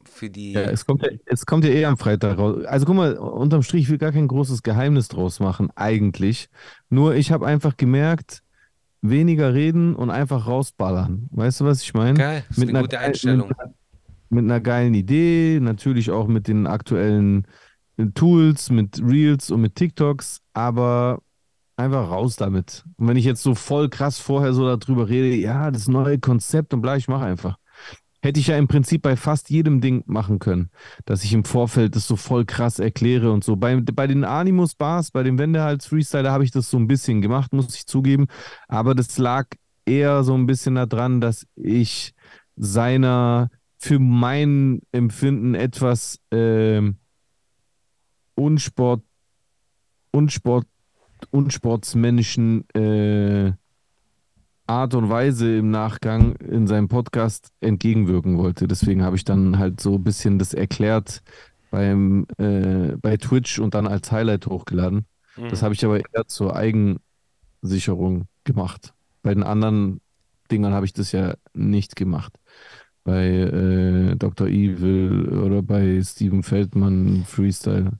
[0.04, 0.52] für die.
[0.52, 2.64] Ja, es kommt ja, es kommt ja eh am Freitag raus.
[2.64, 6.48] Also guck mal, unterm Strich, ich will gar kein großes Geheimnis draus machen, eigentlich.
[6.88, 8.42] Nur ich habe einfach gemerkt,
[9.10, 11.28] weniger reden und einfach rausballern.
[11.30, 12.18] Weißt du, was ich meine?
[12.18, 13.48] Geil, das ist Mit eine einer gute Einstellung.
[13.48, 13.58] Mit,
[14.28, 17.46] mit einer geilen Idee, natürlich auch mit den aktuellen
[17.96, 21.20] äh, Tools, mit Reels und mit TikToks, aber
[21.76, 22.84] einfach raus damit.
[22.96, 26.74] Und wenn ich jetzt so voll krass vorher so darüber rede, ja, das neue Konzept
[26.74, 27.56] und bla, ich mache einfach.
[28.26, 30.70] Hätte ich ja im Prinzip bei fast jedem Ding machen können,
[31.04, 33.54] dass ich im Vorfeld das so voll krass erkläre und so.
[33.54, 37.76] Bei, bei den Animus-Bars, bei dem Wendehals-Freestyler habe ich das so ein bisschen gemacht, muss
[37.76, 38.26] ich zugeben.
[38.66, 39.46] Aber das lag
[39.84, 42.14] eher so ein bisschen daran, dass ich
[42.56, 43.48] seiner
[43.78, 46.96] für mein Empfinden etwas ähm,
[48.34, 49.04] unsport,
[50.10, 50.66] unsport,
[51.30, 53.52] unsportsmännischen äh,
[54.66, 58.66] Art und Weise im Nachgang in seinem Podcast entgegenwirken wollte.
[58.66, 61.22] Deswegen habe ich dann halt so ein bisschen das erklärt
[61.70, 65.06] beim, äh, bei Twitch und dann als Highlight hochgeladen.
[65.50, 68.94] Das habe ich aber eher zur Eigensicherung gemacht.
[69.22, 70.00] Bei den anderen
[70.50, 72.32] Dingern habe ich das ja nicht gemacht.
[73.04, 74.48] Bei äh, Dr.
[74.48, 77.92] Evil oder bei Steven Feldmann Freestyle.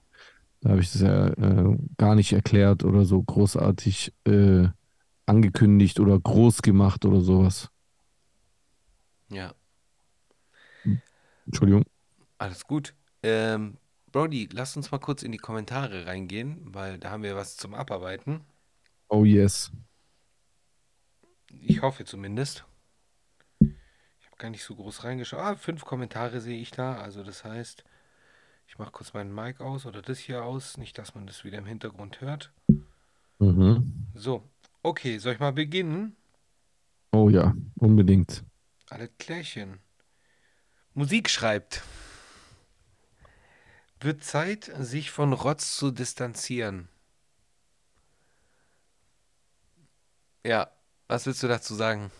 [0.61, 4.69] Da habe ich das ja äh, gar nicht erklärt oder so großartig äh,
[5.27, 7.71] angekündigt oder groß gemacht oder sowas.
[9.29, 9.55] Ja,
[11.47, 11.85] Entschuldigung.
[12.39, 12.95] alles gut.
[13.23, 13.79] Ähm,
[14.13, 17.75] Brody, lass uns mal kurz in die Kommentare reingehen, weil da haben wir was zum
[17.75, 18.41] Abarbeiten.
[19.09, 19.71] Oh yes.
[21.51, 22.65] Ich hoffe zumindest.
[23.61, 25.41] Ich habe gar nicht so groß reingeschaut.
[25.41, 26.97] Ah, fünf Kommentare sehe ich da.
[26.97, 27.85] Also das heißt,
[28.67, 30.77] ich mache kurz meinen Mic aus oder das hier aus.
[30.77, 32.53] Nicht, dass man das wieder im Hintergrund hört.
[33.39, 34.07] Mhm.
[34.15, 34.43] So,
[34.87, 36.17] okay, soll ich mal beginnen?
[37.13, 38.45] Oh ja, unbedingt.
[38.89, 39.81] Alle Klärchen.
[40.95, 41.83] Musik schreibt.
[44.01, 46.89] Wird Zeit, sich von Rotz zu distanzieren.
[50.45, 50.71] Ja,
[51.09, 52.11] was willst du dazu sagen?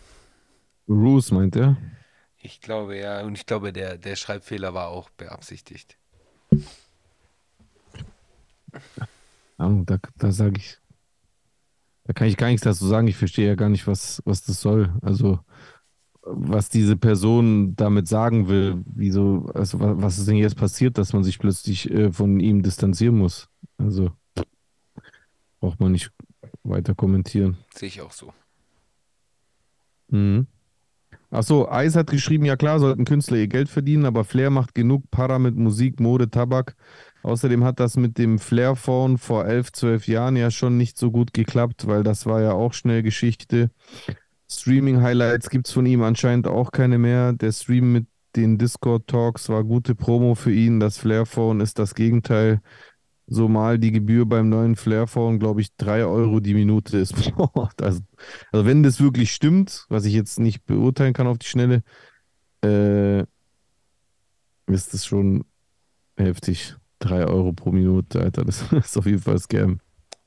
[0.87, 1.77] Bruce meint er.
[2.37, 5.97] Ich glaube ja, und ich glaube, der, der Schreibfehler war auch beabsichtigt.
[9.57, 10.77] Ja, da da sage ich,
[12.07, 13.07] da kann ich gar nichts dazu sagen.
[13.07, 14.93] Ich verstehe ja gar nicht, was, was das soll.
[15.01, 15.39] Also,
[16.23, 18.83] was diese Person damit sagen will.
[18.85, 22.63] Wieso, also, wa- was ist denn jetzt passiert, dass man sich plötzlich äh, von ihm
[22.63, 23.49] distanzieren muss?
[23.77, 24.11] Also,
[25.59, 26.11] braucht man nicht
[26.63, 27.57] weiter kommentieren.
[27.75, 28.33] Sehe ich auch so.
[30.09, 30.47] Mhm.
[31.29, 35.11] Achso, Eis hat geschrieben, ja klar, sollten Künstler ihr Geld verdienen, aber Flair macht genug
[35.11, 36.75] Para mit Musik, Mode, Tabak.
[37.27, 41.33] Außerdem hat das mit dem Flair-Phone vor elf, zwölf Jahren ja schon nicht so gut
[41.33, 43.69] geklappt, weil das war ja auch schnell Geschichte.
[44.49, 47.33] Streaming-Highlights gibt es von ihm anscheinend auch keine mehr.
[47.33, 48.07] Der Stream mit
[48.37, 50.79] den Discord-Talks war gute Promo für ihn.
[50.79, 52.61] Das Flair-Phone ist das Gegenteil.
[53.25, 57.13] So mal die Gebühr beim neuen Flair-Phone, glaube ich, 3 Euro die Minute ist.
[57.81, 57.99] also,
[58.53, 61.83] also wenn das wirklich stimmt, was ich jetzt nicht beurteilen kann auf die Schnelle,
[62.63, 63.23] äh,
[64.67, 65.43] ist das schon
[66.15, 66.77] heftig.
[66.99, 69.79] 3 Euro pro Minute, Alter, das ist auf jeden Fall Scam.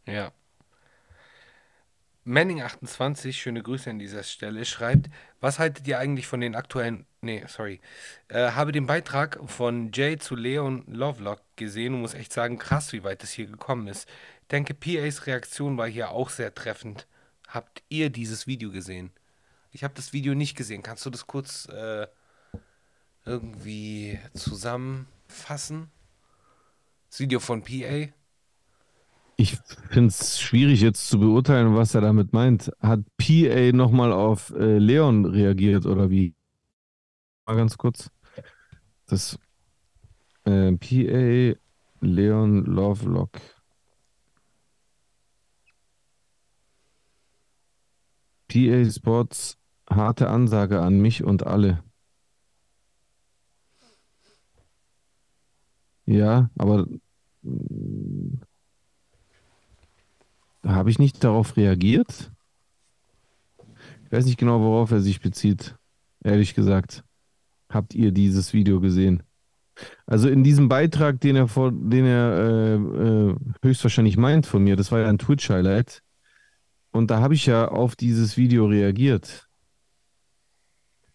[0.07, 0.33] Ja.
[2.27, 5.09] Manning28, schöne Grüße an dieser Stelle, schreibt,
[5.41, 7.81] was haltet ihr eigentlich von den aktuellen, nee, sorry,
[8.29, 12.93] äh, habe den Beitrag von Jay zu Leon Lovelock gesehen und muss echt sagen, krass,
[12.93, 14.09] wie weit es hier gekommen ist.
[14.43, 17.07] Ich denke, PAs Reaktion war hier auch sehr treffend.
[17.49, 19.13] Habt ihr dieses Video gesehen?
[19.73, 20.83] Ich habe das Video nicht gesehen.
[20.83, 22.07] Kannst du das kurz äh,
[23.25, 25.91] irgendwie zusammenfassen?
[27.11, 28.09] Das Video von PA?
[29.37, 29.59] Ich
[29.91, 32.71] finde es schwierig jetzt zu beurteilen, was er damit meint.
[32.81, 36.35] Hat PA nochmal auf äh, Leon reagiert oder wie?
[37.47, 38.11] Mal ganz kurz.
[39.07, 39.39] Das
[40.45, 41.59] äh, PA
[42.01, 43.41] Leon Lovelock.
[48.47, 49.59] PA Sports
[49.89, 51.83] harte Ansage an mich und alle.
[56.11, 56.89] Ja, aber
[57.43, 58.41] mm,
[60.67, 62.33] habe ich nicht darauf reagiert?
[64.05, 65.77] Ich weiß nicht genau, worauf er sich bezieht,
[66.25, 67.05] ehrlich gesagt.
[67.69, 69.23] Habt ihr dieses Video gesehen?
[70.05, 74.75] Also in diesem Beitrag, den er vor, den er äh, äh, höchstwahrscheinlich meint von mir,
[74.75, 76.03] das war ja ein Twitch-Highlight.
[76.91, 79.49] Und da habe ich ja auf dieses Video reagiert.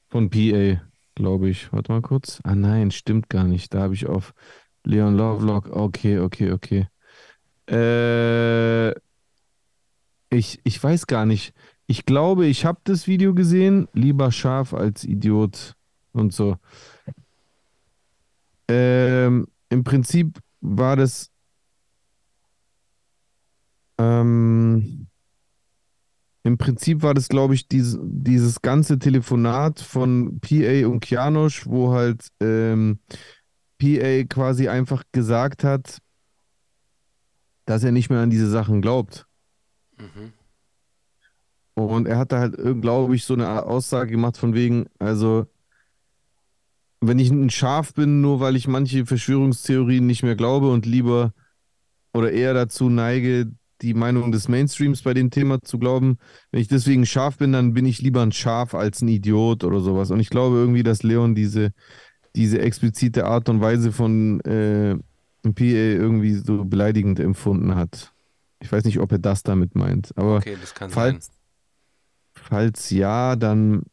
[0.07, 0.81] Von PA,
[1.15, 1.73] glaube ich.
[1.73, 2.39] Warte mal kurz.
[2.45, 3.73] Ah nein, stimmt gar nicht.
[3.73, 4.33] Da habe ich auf
[4.85, 5.69] Leon Lovelock.
[5.69, 6.87] Okay, okay, okay.
[7.69, 8.91] Äh,
[10.29, 11.53] ich, ich weiß gar nicht.
[11.87, 13.87] Ich glaube, ich habe das Video gesehen.
[13.93, 15.75] Lieber scharf als Idiot
[16.13, 16.57] und so.
[18.67, 21.29] Ähm, Im Prinzip war das.
[23.97, 25.07] Ähm,
[26.43, 31.93] Im Prinzip war das, glaube ich, dieses, dieses ganze Telefonat von PA und Kianosch, wo
[31.93, 32.99] halt ähm,
[33.77, 35.99] PA quasi einfach gesagt hat,
[37.65, 39.25] dass er nicht mehr an diese Sachen glaubt.
[39.97, 40.33] Mhm.
[41.73, 45.45] Und er hat da halt, glaube ich, so eine Aussage gemacht von wegen, also
[47.01, 51.33] wenn ich ein Schaf bin, nur weil ich manche Verschwörungstheorien nicht mehr glaube und lieber
[52.13, 53.51] oder eher dazu neige,
[53.81, 56.17] die Meinung des Mainstreams bei dem Thema zu glauben,
[56.51, 59.81] wenn ich deswegen scharf bin, dann bin ich lieber ein Schaf als ein Idiot oder
[59.81, 60.11] sowas.
[60.11, 61.71] Und ich glaube irgendwie, dass Leon diese,
[62.35, 64.95] diese explizite Art und Weise von äh,
[65.43, 68.13] PA irgendwie so beleidigend empfunden hat.
[68.59, 70.11] Ich weiß nicht, ob er das damit meint.
[70.17, 71.13] Aber Okay, das kann sein.
[71.13, 71.31] falls,
[72.33, 73.83] falls ja, dann,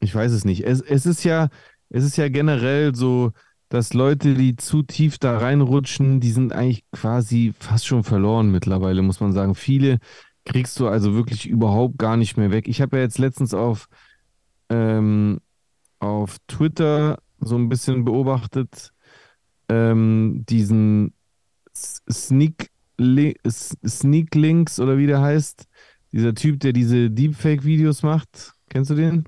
[0.00, 0.64] ich weiß es nicht.
[0.64, 1.48] Es, es ist ja,
[1.90, 3.32] es ist ja generell so,
[3.68, 9.02] dass Leute, die zu tief da reinrutschen, die sind eigentlich quasi fast schon verloren mittlerweile,
[9.02, 9.54] muss man sagen.
[9.54, 9.98] Viele
[10.44, 12.66] kriegst du also wirklich überhaupt gar nicht mehr weg.
[12.68, 13.88] Ich habe ja jetzt letztens auf,
[14.70, 15.40] ähm,
[15.98, 18.92] auf Twitter so ein bisschen beobachtet,
[19.68, 21.12] ähm, diesen
[21.74, 22.70] Sneak,
[23.48, 25.66] Sneak Links oder wie der heißt.
[26.12, 28.54] Dieser Typ, der diese Deepfake-Videos macht.
[28.70, 29.24] Kennst du den?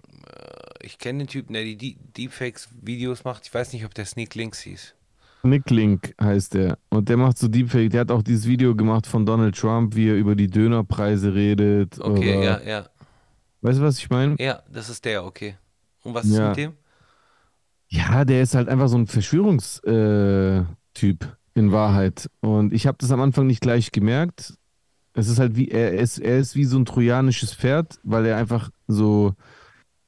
[0.82, 3.46] Ich kenne den Typen, der die Deepfakes-Videos macht.
[3.46, 4.94] Ich weiß nicht, ob der Sneak Links hieß.
[5.42, 6.78] Nick Link heißt der.
[6.88, 7.90] Und der macht so Deepfake.
[7.90, 11.98] Der hat auch dieses Video gemacht von Donald Trump, wie er über die Dönerpreise redet.
[12.00, 12.86] Okay, ja, ja.
[13.62, 14.36] Weißt du, was ich meine?
[14.38, 15.56] Ja, das ist der, okay.
[16.02, 16.48] Und was ist Ja.
[16.48, 16.72] mit dem?
[17.90, 20.64] Ja, der ist halt einfach so ein Verschwörungstyp
[21.24, 22.30] äh, in Wahrheit.
[22.40, 24.54] Und ich habe das am Anfang nicht gleich gemerkt.
[25.12, 28.36] Es ist halt wie, er ist, er ist wie so ein trojanisches Pferd, weil er
[28.36, 29.34] einfach so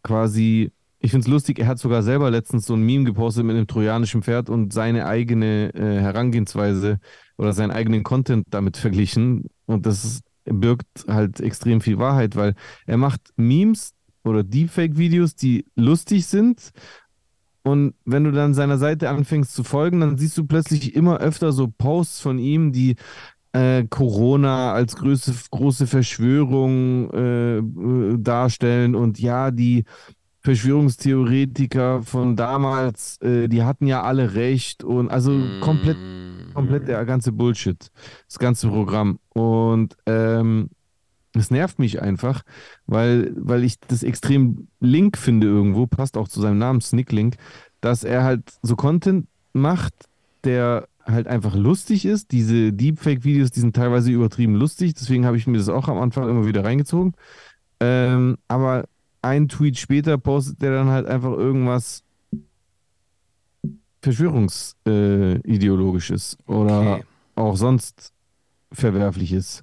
[0.05, 0.71] quasi,
[1.01, 3.67] ich finde es lustig, er hat sogar selber letztens so ein Meme gepostet mit einem
[3.67, 7.01] trojanischen Pferd und seine eigene äh, Herangehensweise
[7.37, 9.47] oder seinen eigenen Content damit verglichen.
[9.67, 12.55] Und das birgt halt extrem viel Wahrheit, weil
[12.87, 13.93] er macht Memes
[14.25, 16.71] oder Deepfake-Videos, die lustig sind.
[17.63, 21.53] Und wenn du dann seiner Seite anfängst zu folgen, dann siehst du plötzlich immer öfter
[21.53, 22.97] so Posts von ihm, die
[23.53, 28.95] äh, Corona als größte, große Verschwörung äh, äh, darstellen.
[28.95, 29.85] Und ja, die
[30.41, 34.83] Verschwörungstheoretiker von damals, äh, die hatten ja alle recht.
[34.83, 37.91] Und also komplett, Mm, komplett der ganze Bullshit,
[38.27, 39.19] das ganze Programm.
[39.35, 40.71] Und ähm,
[41.35, 42.43] es nervt mich einfach,
[42.87, 47.37] weil, weil ich das extrem Link finde irgendwo, passt auch zu seinem Namen, Snicklink,
[47.81, 49.95] dass er halt so Content macht,
[50.45, 52.33] der halt einfach lustig ist.
[52.33, 56.29] Diese Deepfake-Videos, die sind teilweise übertrieben lustig, deswegen habe ich mir das auch am Anfang
[56.29, 57.15] immer wieder reingezogen.
[57.81, 58.85] Ähm, aber
[59.23, 62.03] ein Tweet später postet er dann halt einfach irgendwas
[64.03, 67.05] Verschwörungsideologisches oder Okay.
[67.37, 68.13] auch sonst
[68.73, 69.63] Verwerfliches.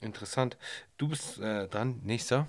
[0.00, 0.56] Interessant.
[0.96, 2.00] Du bist äh, dran.
[2.04, 2.46] Nächster.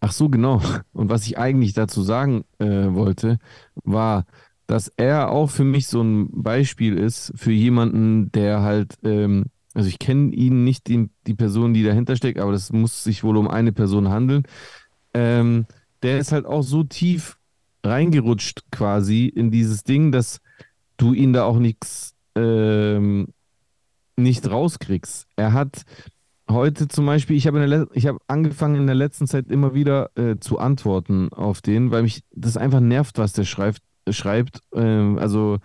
[0.00, 0.62] Ach so, genau.
[0.92, 3.38] Und was ich eigentlich dazu sagen äh, wollte,
[3.84, 4.26] war,
[4.66, 9.88] dass er auch für mich so ein Beispiel ist für jemanden, der halt, ähm, also
[9.88, 13.36] ich kenne ihn nicht, die, die Person, die dahinter steckt, aber das muss sich wohl
[13.36, 14.44] um eine Person handeln.
[15.14, 15.66] Ähm,
[16.02, 17.38] der ist halt auch so tief
[17.82, 20.40] reingerutscht quasi in dieses Ding, dass
[20.96, 23.28] du ihn da auch nichts ähm,
[24.18, 25.26] nicht rauskriegst.
[25.36, 25.82] Er hat
[26.50, 30.36] heute zum Beispiel, ich habe ich habe angefangen in der letzten Zeit immer wieder äh,
[30.38, 34.60] zu antworten auf den, weil mich das einfach nervt, was der schreibt, schreibt.
[34.74, 35.58] Ähm, also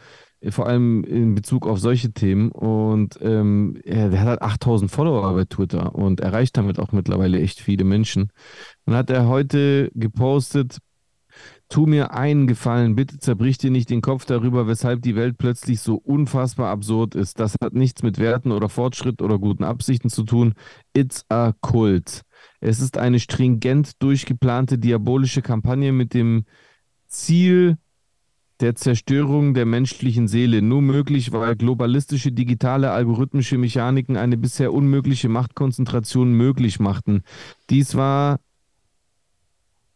[0.44, 2.52] äh, vor allem in Bezug auf solche Themen.
[2.52, 7.40] Und ähm, er, der hat halt 8000 Follower bei Twitter und erreicht damit auch mittlerweile
[7.40, 8.30] echt viele Menschen.
[8.86, 10.80] Und hat er heute gepostet,
[11.70, 15.80] Tu mir einen Gefallen, bitte zerbrich dir nicht den Kopf darüber, weshalb die Welt plötzlich
[15.80, 17.40] so unfassbar absurd ist.
[17.40, 20.54] Das hat nichts mit Werten oder Fortschritt oder guten Absichten zu tun.
[20.94, 22.22] It's a cult.
[22.60, 26.46] Es ist eine stringent durchgeplante diabolische Kampagne mit dem
[27.08, 27.78] Ziel
[28.60, 30.62] der Zerstörung der menschlichen Seele.
[30.62, 37.24] Nur möglich, weil globalistische, digitale, algorithmische Mechaniken eine bisher unmögliche Machtkonzentration möglich machten.
[37.70, 38.40] Dies war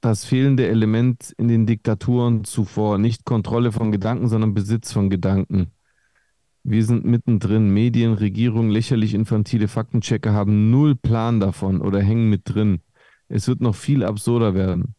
[0.08, 2.98] das fehlende Element in den Diktaturen zuvor.
[2.98, 5.68] Nicht Kontrolle von Gedanken, sondern Besitz von Gedanken.
[6.64, 7.70] Wir sind mittendrin.
[7.70, 12.80] Medien, Regierung, lächerlich infantile Faktenchecker haben null Plan davon oder hängen mit drin.
[13.28, 14.96] Es wird noch viel absurder werden.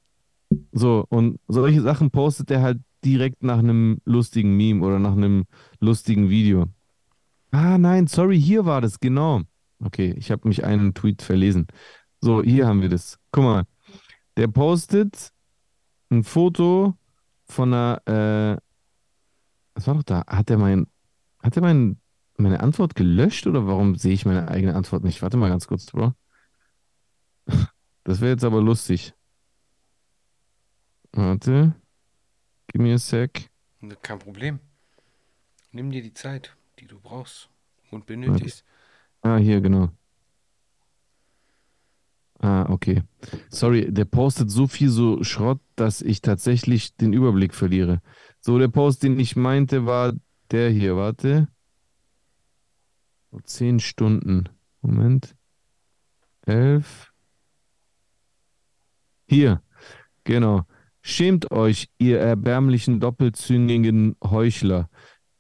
[0.73, 5.45] So, und solche Sachen postet er halt direkt nach einem lustigen Meme oder nach einem
[5.81, 6.67] lustigen Video.
[7.51, 9.43] Ah, nein, sorry, hier war das, genau.
[9.85, 11.67] Okay, ich habe mich einen Tweet verlesen.
[12.21, 13.19] So, hier haben wir das.
[13.31, 13.65] Guck mal.
[14.39, 15.33] Der postet
[16.11, 16.97] ein Foto
[17.49, 18.57] von einer, äh,
[19.75, 20.25] was war doch da?
[20.29, 20.87] Hat er mein,
[21.41, 22.01] hat er mein,
[22.37, 25.23] meine Antwort gelöscht oder warum sehe ich meine eigene Antwort nicht?
[25.23, 26.15] Warte mal ganz kurz, Bro.
[28.05, 29.13] Das wäre jetzt aber lustig.
[31.11, 31.75] Warte.
[32.69, 33.51] Gib mir a sec.
[34.03, 34.61] Kein Problem.
[35.73, 37.51] Nimm dir die Zeit, die du brauchst
[37.91, 38.65] und benötigst.
[39.21, 39.91] Ah, hier, genau.
[42.41, 43.03] Ah, okay.
[43.51, 48.01] Sorry, der postet so viel so Schrott, dass ich tatsächlich den Überblick verliere.
[48.41, 50.13] So, der Post, den ich meinte, war
[50.51, 50.97] der hier.
[50.97, 51.49] Warte.
[53.31, 54.49] Vor Zehn Stunden.
[54.83, 55.35] Moment.
[56.43, 57.13] Elf.
[59.27, 59.61] Hier.
[60.25, 60.65] Genau.
[61.03, 64.89] Schämt euch, ihr erbärmlichen, doppelzüngigen Heuchler.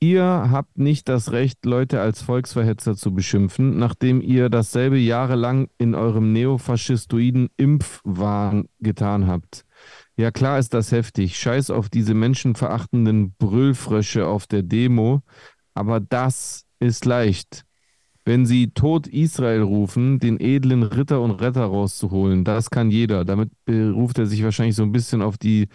[0.00, 5.96] Ihr habt nicht das Recht, Leute als Volksverhetzer zu beschimpfen, nachdem ihr dasselbe jahrelang in
[5.96, 9.64] eurem neofaschistoiden Impfwahn getan habt.
[10.16, 11.36] Ja, klar ist das heftig.
[11.36, 15.22] Scheiß auf diese menschenverachtenden Brüllfrösche auf der Demo.
[15.74, 17.64] Aber das ist leicht.
[18.24, 23.24] Wenn sie Tod Israel rufen, den edlen Ritter und Retter rauszuholen, das kann jeder.
[23.24, 25.68] Damit beruft er sich wahrscheinlich so ein bisschen auf die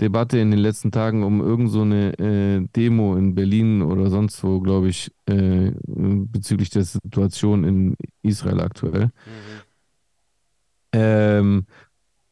[0.00, 4.42] Debatte in den letzten Tagen um irgend so eine äh, Demo in Berlin oder sonst
[4.44, 9.06] wo, glaube ich, äh, bezüglich der Situation in Israel aktuell.
[9.06, 9.10] Mhm.
[10.92, 11.66] Ähm,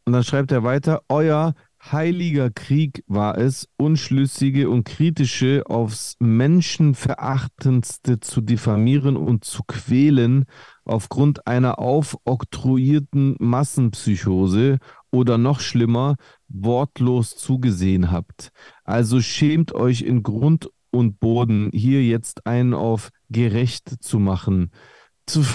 [0.05, 1.55] und dann schreibt er weiter, euer
[1.93, 10.47] heiliger Krieg war es, unschlüssige und kritische aufs Menschenverachtendste zu diffamieren und zu quälen
[10.85, 14.79] aufgrund einer aufoktroyierten Massenpsychose
[15.11, 16.17] oder noch schlimmer,
[16.55, 18.53] wortlos zugesehen habt.
[18.85, 24.71] Also schämt euch in Grund und Boden, hier jetzt einen auf gerecht zu machen.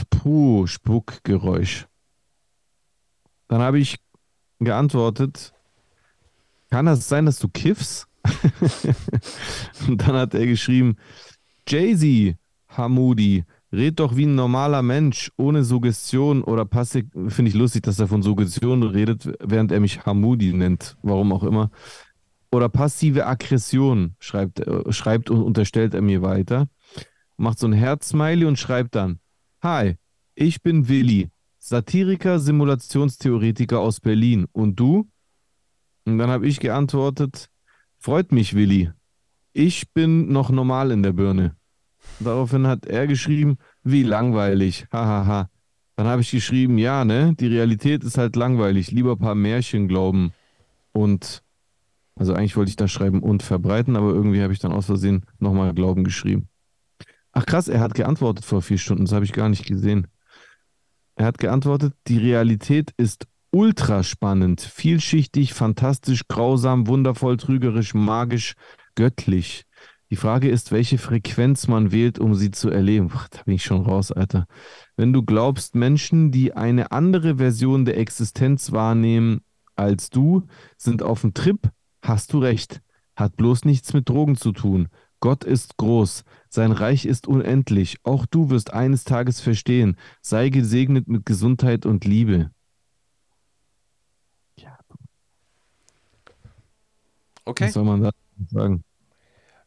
[0.10, 1.88] Puh, Spuckgeräusch.
[3.48, 3.98] Dann habe ich
[4.60, 5.54] geantwortet,
[6.70, 8.08] kann das sein, dass du kiffst?
[9.88, 10.98] Und dann hat er geschrieben,
[11.68, 12.38] Jay-Z,
[12.68, 17.06] Hamudi, red doch wie ein normaler Mensch, ohne Suggestion oder passiv.
[17.28, 21.44] Finde ich lustig, dass er von Suggestion redet, während er mich Hamudi nennt, warum auch
[21.44, 21.70] immer.
[22.52, 26.68] Oder passive Aggression, schreibt, äh, schreibt und unterstellt er mir weiter.
[27.38, 29.20] Macht so ein Herzsmiley und schreibt dann,
[29.62, 29.98] Hi,
[30.36, 34.48] ich bin Willi, Satiriker, Simulationstheoretiker aus Berlin.
[34.52, 35.10] Und du?
[36.06, 37.50] Und dann habe ich geantwortet,
[38.00, 38.92] freut mich, Willi.
[39.54, 41.59] Ich bin noch normal in der Birne.
[42.20, 45.50] Daraufhin hat er geschrieben, wie langweilig, hahaha.
[45.96, 49.88] Dann habe ich geschrieben, ja, ne, die Realität ist halt langweilig, lieber ein paar Märchen
[49.88, 50.34] glauben
[50.92, 51.44] und,
[52.16, 55.26] also eigentlich wollte ich da schreiben und verbreiten, aber irgendwie habe ich dann aus Versehen
[55.40, 56.50] nochmal Glauben geschrieben.
[57.32, 60.08] Ach krass, er hat geantwortet vor vier Stunden, das habe ich gar nicht gesehen.
[61.16, 68.56] Er hat geantwortet, die Realität ist ultra spannend, vielschichtig, fantastisch, grausam, wundervoll, trügerisch, magisch,
[68.96, 69.66] göttlich.
[70.10, 73.10] Die Frage ist, welche Frequenz man wählt, um sie zu erleben.
[73.14, 74.48] Ach, da bin ich schon raus, Alter.
[74.96, 79.42] Wenn du glaubst, Menschen, die eine andere Version der Existenz wahrnehmen
[79.76, 80.48] als du,
[80.78, 81.70] sind auf dem Trip,
[82.02, 82.82] hast du recht.
[83.16, 84.88] Hat bloß nichts mit Drogen zu tun.
[85.20, 87.98] Gott ist groß, sein Reich ist unendlich.
[88.04, 89.98] Auch du wirst eines Tages verstehen.
[90.22, 92.52] Sei gesegnet mit Gesundheit und Liebe.
[97.46, 97.66] Okay.
[97.66, 98.12] Was soll man da
[98.52, 98.84] sagen?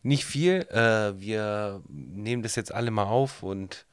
[0.02, 0.60] Nicht viel.
[0.70, 3.86] Äh, wir nehmen das jetzt alle mal auf und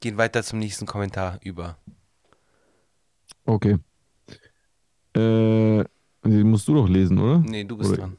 [0.00, 1.76] gehen weiter zum nächsten Kommentar über.
[3.44, 3.78] Okay.
[5.14, 5.84] Äh,
[6.24, 7.38] die musst du doch lesen, oder?
[7.38, 8.16] Nee, du bist Oder dran.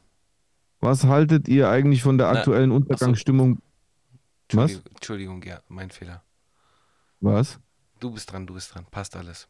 [0.80, 3.60] was haltet ihr eigentlich von der Na, aktuellen achso, Untergangsstimmung?
[4.52, 4.72] Was?
[4.72, 6.22] Entschuldigung, Entschuldigung, ja, mein Fehler.
[7.20, 7.60] Was?
[8.00, 8.86] Du bist dran, du bist dran.
[8.90, 9.48] Passt alles.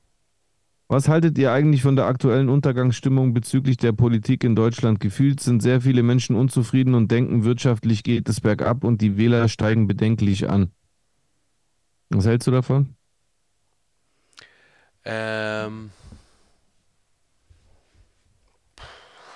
[0.89, 5.01] Was haltet ihr eigentlich von der aktuellen Untergangsstimmung bezüglich der Politik in Deutschland?
[5.01, 9.49] Gefühlt sind sehr viele Menschen unzufrieden und denken, wirtschaftlich geht es bergab und die Wähler
[9.49, 10.73] steigen bedenklich an.
[12.11, 12.97] Was hältst du davon?
[15.05, 15.91] Ähm,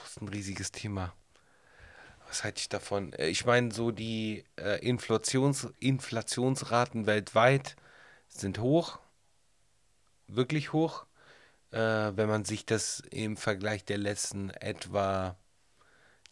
[0.02, 1.12] das ist ein riesiges Thema.
[2.28, 3.12] Was halte ich davon?
[3.14, 7.76] Äh, Ich meine, so die äh, Inflations Inflationsraten weltweit
[8.28, 8.98] sind hoch,
[10.26, 11.06] wirklich hoch.
[11.72, 15.36] Äh, wenn man sich das im Vergleich der letzten etwa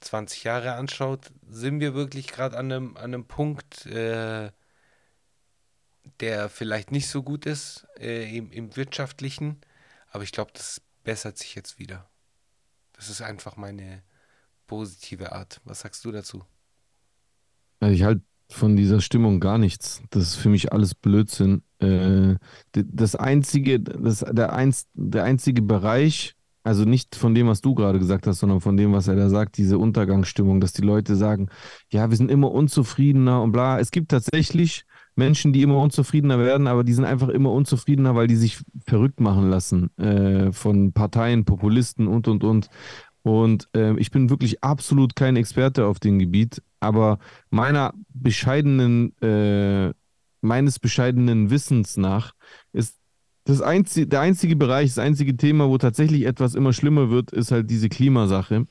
[0.01, 4.53] 20 Jahre anschaut, sind wir wirklich gerade an einem, an einem Punkt, äh,
[6.20, 9.61] der vielleicht nicht so gut ist äh, im, im Wirtschaftlichen,
[10.11, 12.09] aber ich glaube, das bessert sich jetzt wieder.
[12.93, 14.03] Das ist einfach meine
[14.66, 15.61] positive Art.
[15.64, 16.45] Was sagst du dazu?
[17.80, 18.22] Also ich halte
[18.53, 20.03] von dieser Stimmung gar nichts.
[20.11, 21.62] Das ist für mich alles Blödsinn.
[21.78, 22.36] Äh,
[22.72, 27.98] das einzige, das, der, einz, der einzige Bereich, also nicht von dem, was du gerade
[27.98, 31.48] gesagt hast, sondern von dem, was er da sagt, diese Untergangsstimmung, dass die Leute sagen,
[31.90, 33.78] ja, wir sind immer unzufriedener und bla.
[33.78, 34.84] Es gibt tatsächlich
[35.16, 39.20] Menschen, die immer unzufriedener werden, aber die sind einfach immer unzufriedener, weil die sich verrückt
[39.20, 42.68] machen lassen äh, von Parteien, Populisten und, und, und.
[43.23, 47.18] Und ähm, ich bin wirklich absolut kein Experte auf dem Gebiet, aber
[47.51, 49.93] meiner bescheidenen, äh,
[50.41, 52.33] meines bescheidenen Wissens nach
[52.73, 52.97] ist
[53.45, 57.51] das einzige, der einzige Bereich, das einzige Thema, wo tatsächlich etwas immer schlimmer wird, ist
[57.53, 58.66] halt diese Klimasache.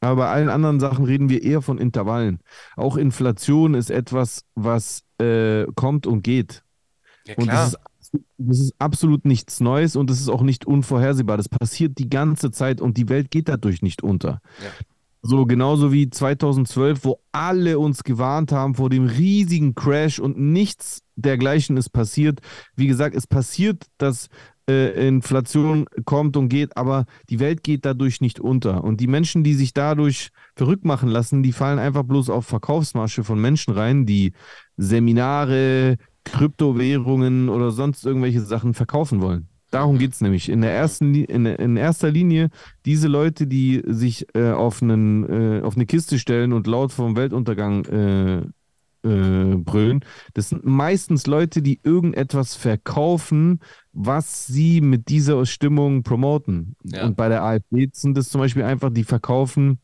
[0.00, 2.40] Aber bei allen anderen Sachen reden wir eher von Intervallen.
[2.76, 6.62] Auch Inflation ist etwas, was äh, kommt und geht.
[7.26, 7.64] Ja, Und klar.
[7.64, 7.76] das
[8.12, 11.36] ist, das ist absolut nichts Neues und es ist auch nicht unvorhersehbar.
[11.36, 14.40] Das passiert die ganze Zeit und die Welt geht dadurch nicht unter.
[14.62, 14.70] Ja.
[15.22, 21.02] So genauso wie 2012, wo alle uns gewarnt haben vor dem riesigen Crash und nichts
[21.14, 22.40] dergleichen ist passiert.
[22.74, 24.28] Wie gesagt, es passiert, dass
[24.70, 28.82] äh, Inflation kommt und geht, aber die Welt geht dadurch nicht unter.
[28.82, 33.22] Und die Menschen, die sich dadurch verrückt machen lassen, die fallen einfach bloß auf Verkaufsmasche
[33.22, 34.32] von Menschen rein, die
[34.76, 39.48] Seminare, Kryptowährungen oder sonst irgendwelche Sachen verkaufen wollen.
[39.70, 40.48] Darum geht es nämlich.
[40.48, 42.50] In der ersten, in, in erster Linie
[42.84, 47.16] diese Leute, die sich äh, auf, einen, äh, auf eine Kiste stellen und laut vom
[47.16, 48.38] Weltuntergang äh,
[49.02, 50.04] äh, brüllen,
[50.34, 53.60] das sind meistens Leute, die irgendetwas verkaufen,
[53.92, 56.74] was sie mit dieser Stimmung promoten.
[56.82, 57.06] Ja.
[57.06, 59.78] Und bei der AfD sind es zum Beispiel einfach, die verkaufen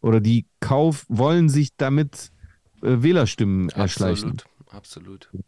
[0.00, 2.32] oder die kauf, wollen sich damit
[2.82, 4.40] äh, Wählerstimmen erschleichen.
[4.72, 5.44] Absolut, absolut.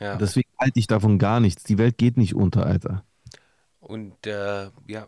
[0.00, 1.62] Ja, Deswegen halte ich davon gar nichts.
[1.64, 3.04] Die Welt geht nicht unter, Alter.
[3.80, 5.06] und äh, ja,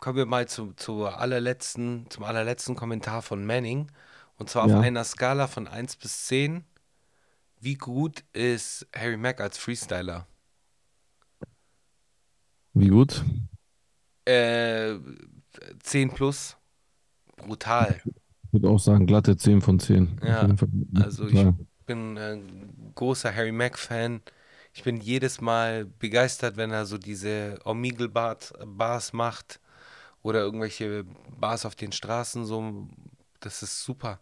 [0.00, 3.90] kommen wir mal zu, zu allerletzten, zum allerletzten Kommentar von Manning.
[4.36, 4.78] Und zwar Ja.
[4.78, 6.64] auf einer Skala von 1 bis 10.
[7.60, 10.26] Wie gut ist Harry Mack als Freestyler?
[12.74, 13.24] Wie gut?
[14.24, 14.96] Äh,
[15.82, 16.56] 10 plus.
[17.36, 18.00] Brutal.
[18.04, 20.18] Ich würde auch sagen, glatte 10 von 10.
[20.20, 20.48] Auf Ja.
[21.02, 21.46] Also ich
[21.86, 24.22] bin ein großer Harry Mack-Fan.
[24.72, 29.60] Ich bin jedes Mal begeistert, wenn er so diese Omegle-Bars macht
[30.22, 31.04] oder irgendwelche
[31.38, 32.44] Bars auf den Straßen.
[32.44, 32.88] So,
[33.40, 34.20] das ist super.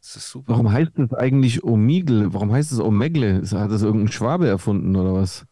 [0.00, 0.52] Das ist super.
[0.52, 2.32] Warum heißt es eigentlich Omegle?
[2.32, 3.42] Warum heißt es Omegle?
[3.42, 5.46] Hat das irgendein Schwabe erfunden oder was?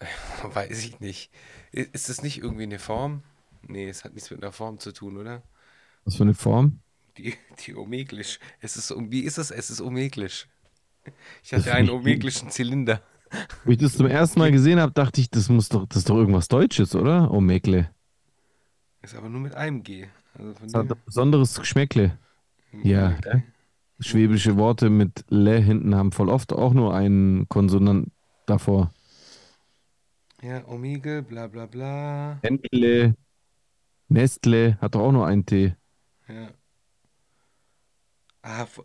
[0.42, 1.30] Weiß ich nicht.
[1.72, 3.22] Ist das nicht irgendwie eine Form?
[3.66, 5.42] Nee, es hat nichts mit einer Form zu tun, oder?
[6.04, 6.80] Was für eine Form?
[7.16, 8.38] Die, die Omeglisch.
[8.60, 9.50] Es ist, wie ist es?
[9.50, 10.48] Es ist Omeglisch.
[11.42, 13.02] Ich hatte einen omeglischen Zylinder.
[13.64, 16.10] Wo ich das zum ersten Mal gesehen habe, dachte ich, das muss doch, das ist
[16.10, 17.30] doch irgendwas Deutsches, oder?
[17.32, 17.90] Omegle.
[19.02, 20.06] Ist aber nur mit einem G.
[20.38, 22.18] Also Das hat ein besonderes Geschmäckle.
[22.82, 23.20] Ja, Okay.
[23.22, 23.42] gell?
[24.00, 28.10] Schwäbische Worte mit Le hinten haben voll oft auch nur einen Konsonant
[28.46, 28.92] davor.
[30.42, 32.40] Ja, Omegle, bla bla bla.
[32.42, 33.14] Nestle,
[34.08, 35.74] Nestle hat doch auch nur einen T.
[36.28, 36.48] Ja.
[38.42, 38.84] Ah, f-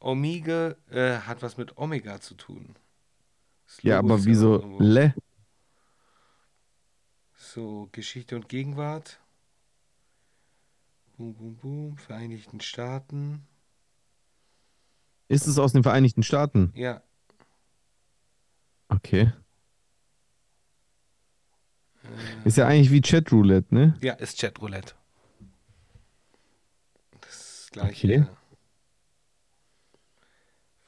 [0.00, 2.74] Omega, äh, hat was mit Omega zu tun.
[3.82, 5.14] Ja, aber wieso irgendwo- Le?
[7.36, 9.20] So, Geschichte und Gegenwart.
[11.16, 11.96] Boom, boom, boom.
[11.98, 13.46] Vereinigten Staaten.
[15.28, 16.72] Ist es aus den Vereinigten Staaten?
[16.74, 17.02] Ja,
[18.88, 19.32] Okay.
[22.02, 22.08] äh,
[22.48, 23.96] Ist ja eigentlich wie Chatroulette, ne?
[24.02, 24.94] ja, ist Chatroulette.
[27.20, 28.06] Das gleiche.
[28.24, 28.26] Okay.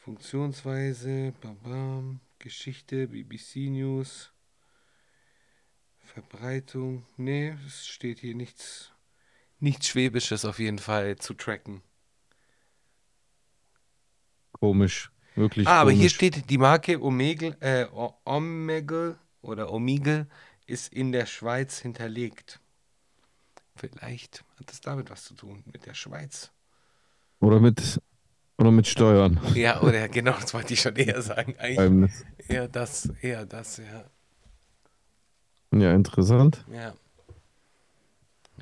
[0.02, 4.32] Funktionsweise, bam, bam, Geschichte, BBC News.
[6.00, 8.90] Verbreitung, nee, es steht hier nichts,
[9.60, 11.82] nichts Schwäbisches auf jeden Fall zu tracken.
[14.50, 15.12] Komisch.
[15.36, 16.14] Wirklich Ah, aber hier komisch.
[16.16, 20.26] steht, die Marke Omegel, äh, O- Omegle oder Omigel
[20.66, 22.58] ist in der Schweiz hinterlegt.
[23.76, 26.50] Vielleicht hat das damit was zu tun, mit der Schweiz.
[27.38, 28.00] Oder mit,
[28.58, 29.40] oder mit Steuern.
[29.54, 31.54] Ja, oder genau, das wollte ich schon eher sagen.
[31.58, 32.24] Eigentlich Geheimnis.
[32.48, 34.04] eher das, eher das, ja.
[35.74, 36.64] Ja, interessant.
[36.72, 36.94] Ja.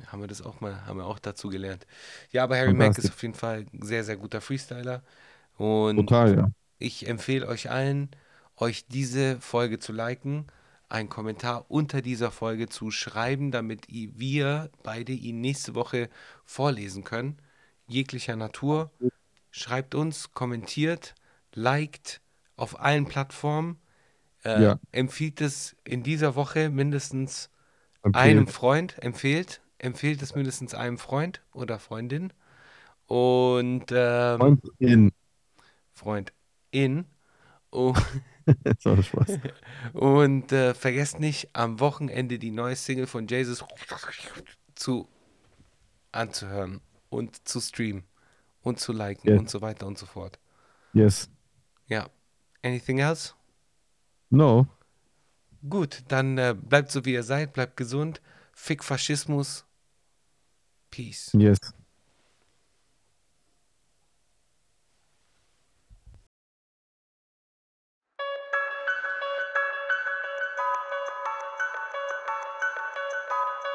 [0.07, 1.85] Haben wir das auch mal, haben wir auch dazu gelernt.
[2.31, 5.03] Ja, aber Harry Mack ist auf jeden Fall ein sehr, sehr guter Freestyler.
[5.57, 6.51] Und Total, ja.
[6.79, 8.09] ich empfehle euch allen,
[8.57, 10.47] euch diese Folge zu liken,
[10.89, 16.09] einen Kommentar unter dieser Folge zu schreiben, damit wir beide ihn nächste Woche
[16.45, 17.37] vorlesen können.
[17.87, 18.91] Jeglicher Natur.
[19.51, 21.13] Schreibt uns, kommentiert,
[21.53, 22.21] liked
[22.55, 23.79] auf allen Plattformen.
[24.43, 24.79] Äh, Ja.
[24.91, 27.49] Empfiehlt es in dieser Woche mindestens
[28.03, 28.15] Empfehlt.
[28.15, 32.33] einem Freund, empfehlt, empfehlt es mindestens einem Freund oder Freundin.
[33.07, 35.11] Und ähm, Freund in.
[35.93, 36.33] Freund
[36.71, 37.05] in.
[37.73, 37.93] Oh,
[38.63, 39.39] Das war Spaß.
[39.93, 43.63] und äh, vergesst nicht, am Wochenende die neue Single von Jesus
[44.75, 45.07] zu
[46.11, 48.03] anzuhören und zu streamen
[48.61, 49.39] und zu liken Yes.
[49.39, 50.39] und so weiter und so fort.
[50.93, 51.29] Yes.
[51.87, 52.09] Ja.
[52.63, 53.33] Anything else?
[54.29, 54.67] No.
[55.67, 58.21] Gut, dann äh, bleibt so wie ihr seid, bleibt gesund.
[58.53, 59.65] Fick Faschismus.
[60.89, 61.31] Peace.
[61.33, 61.57] Yes.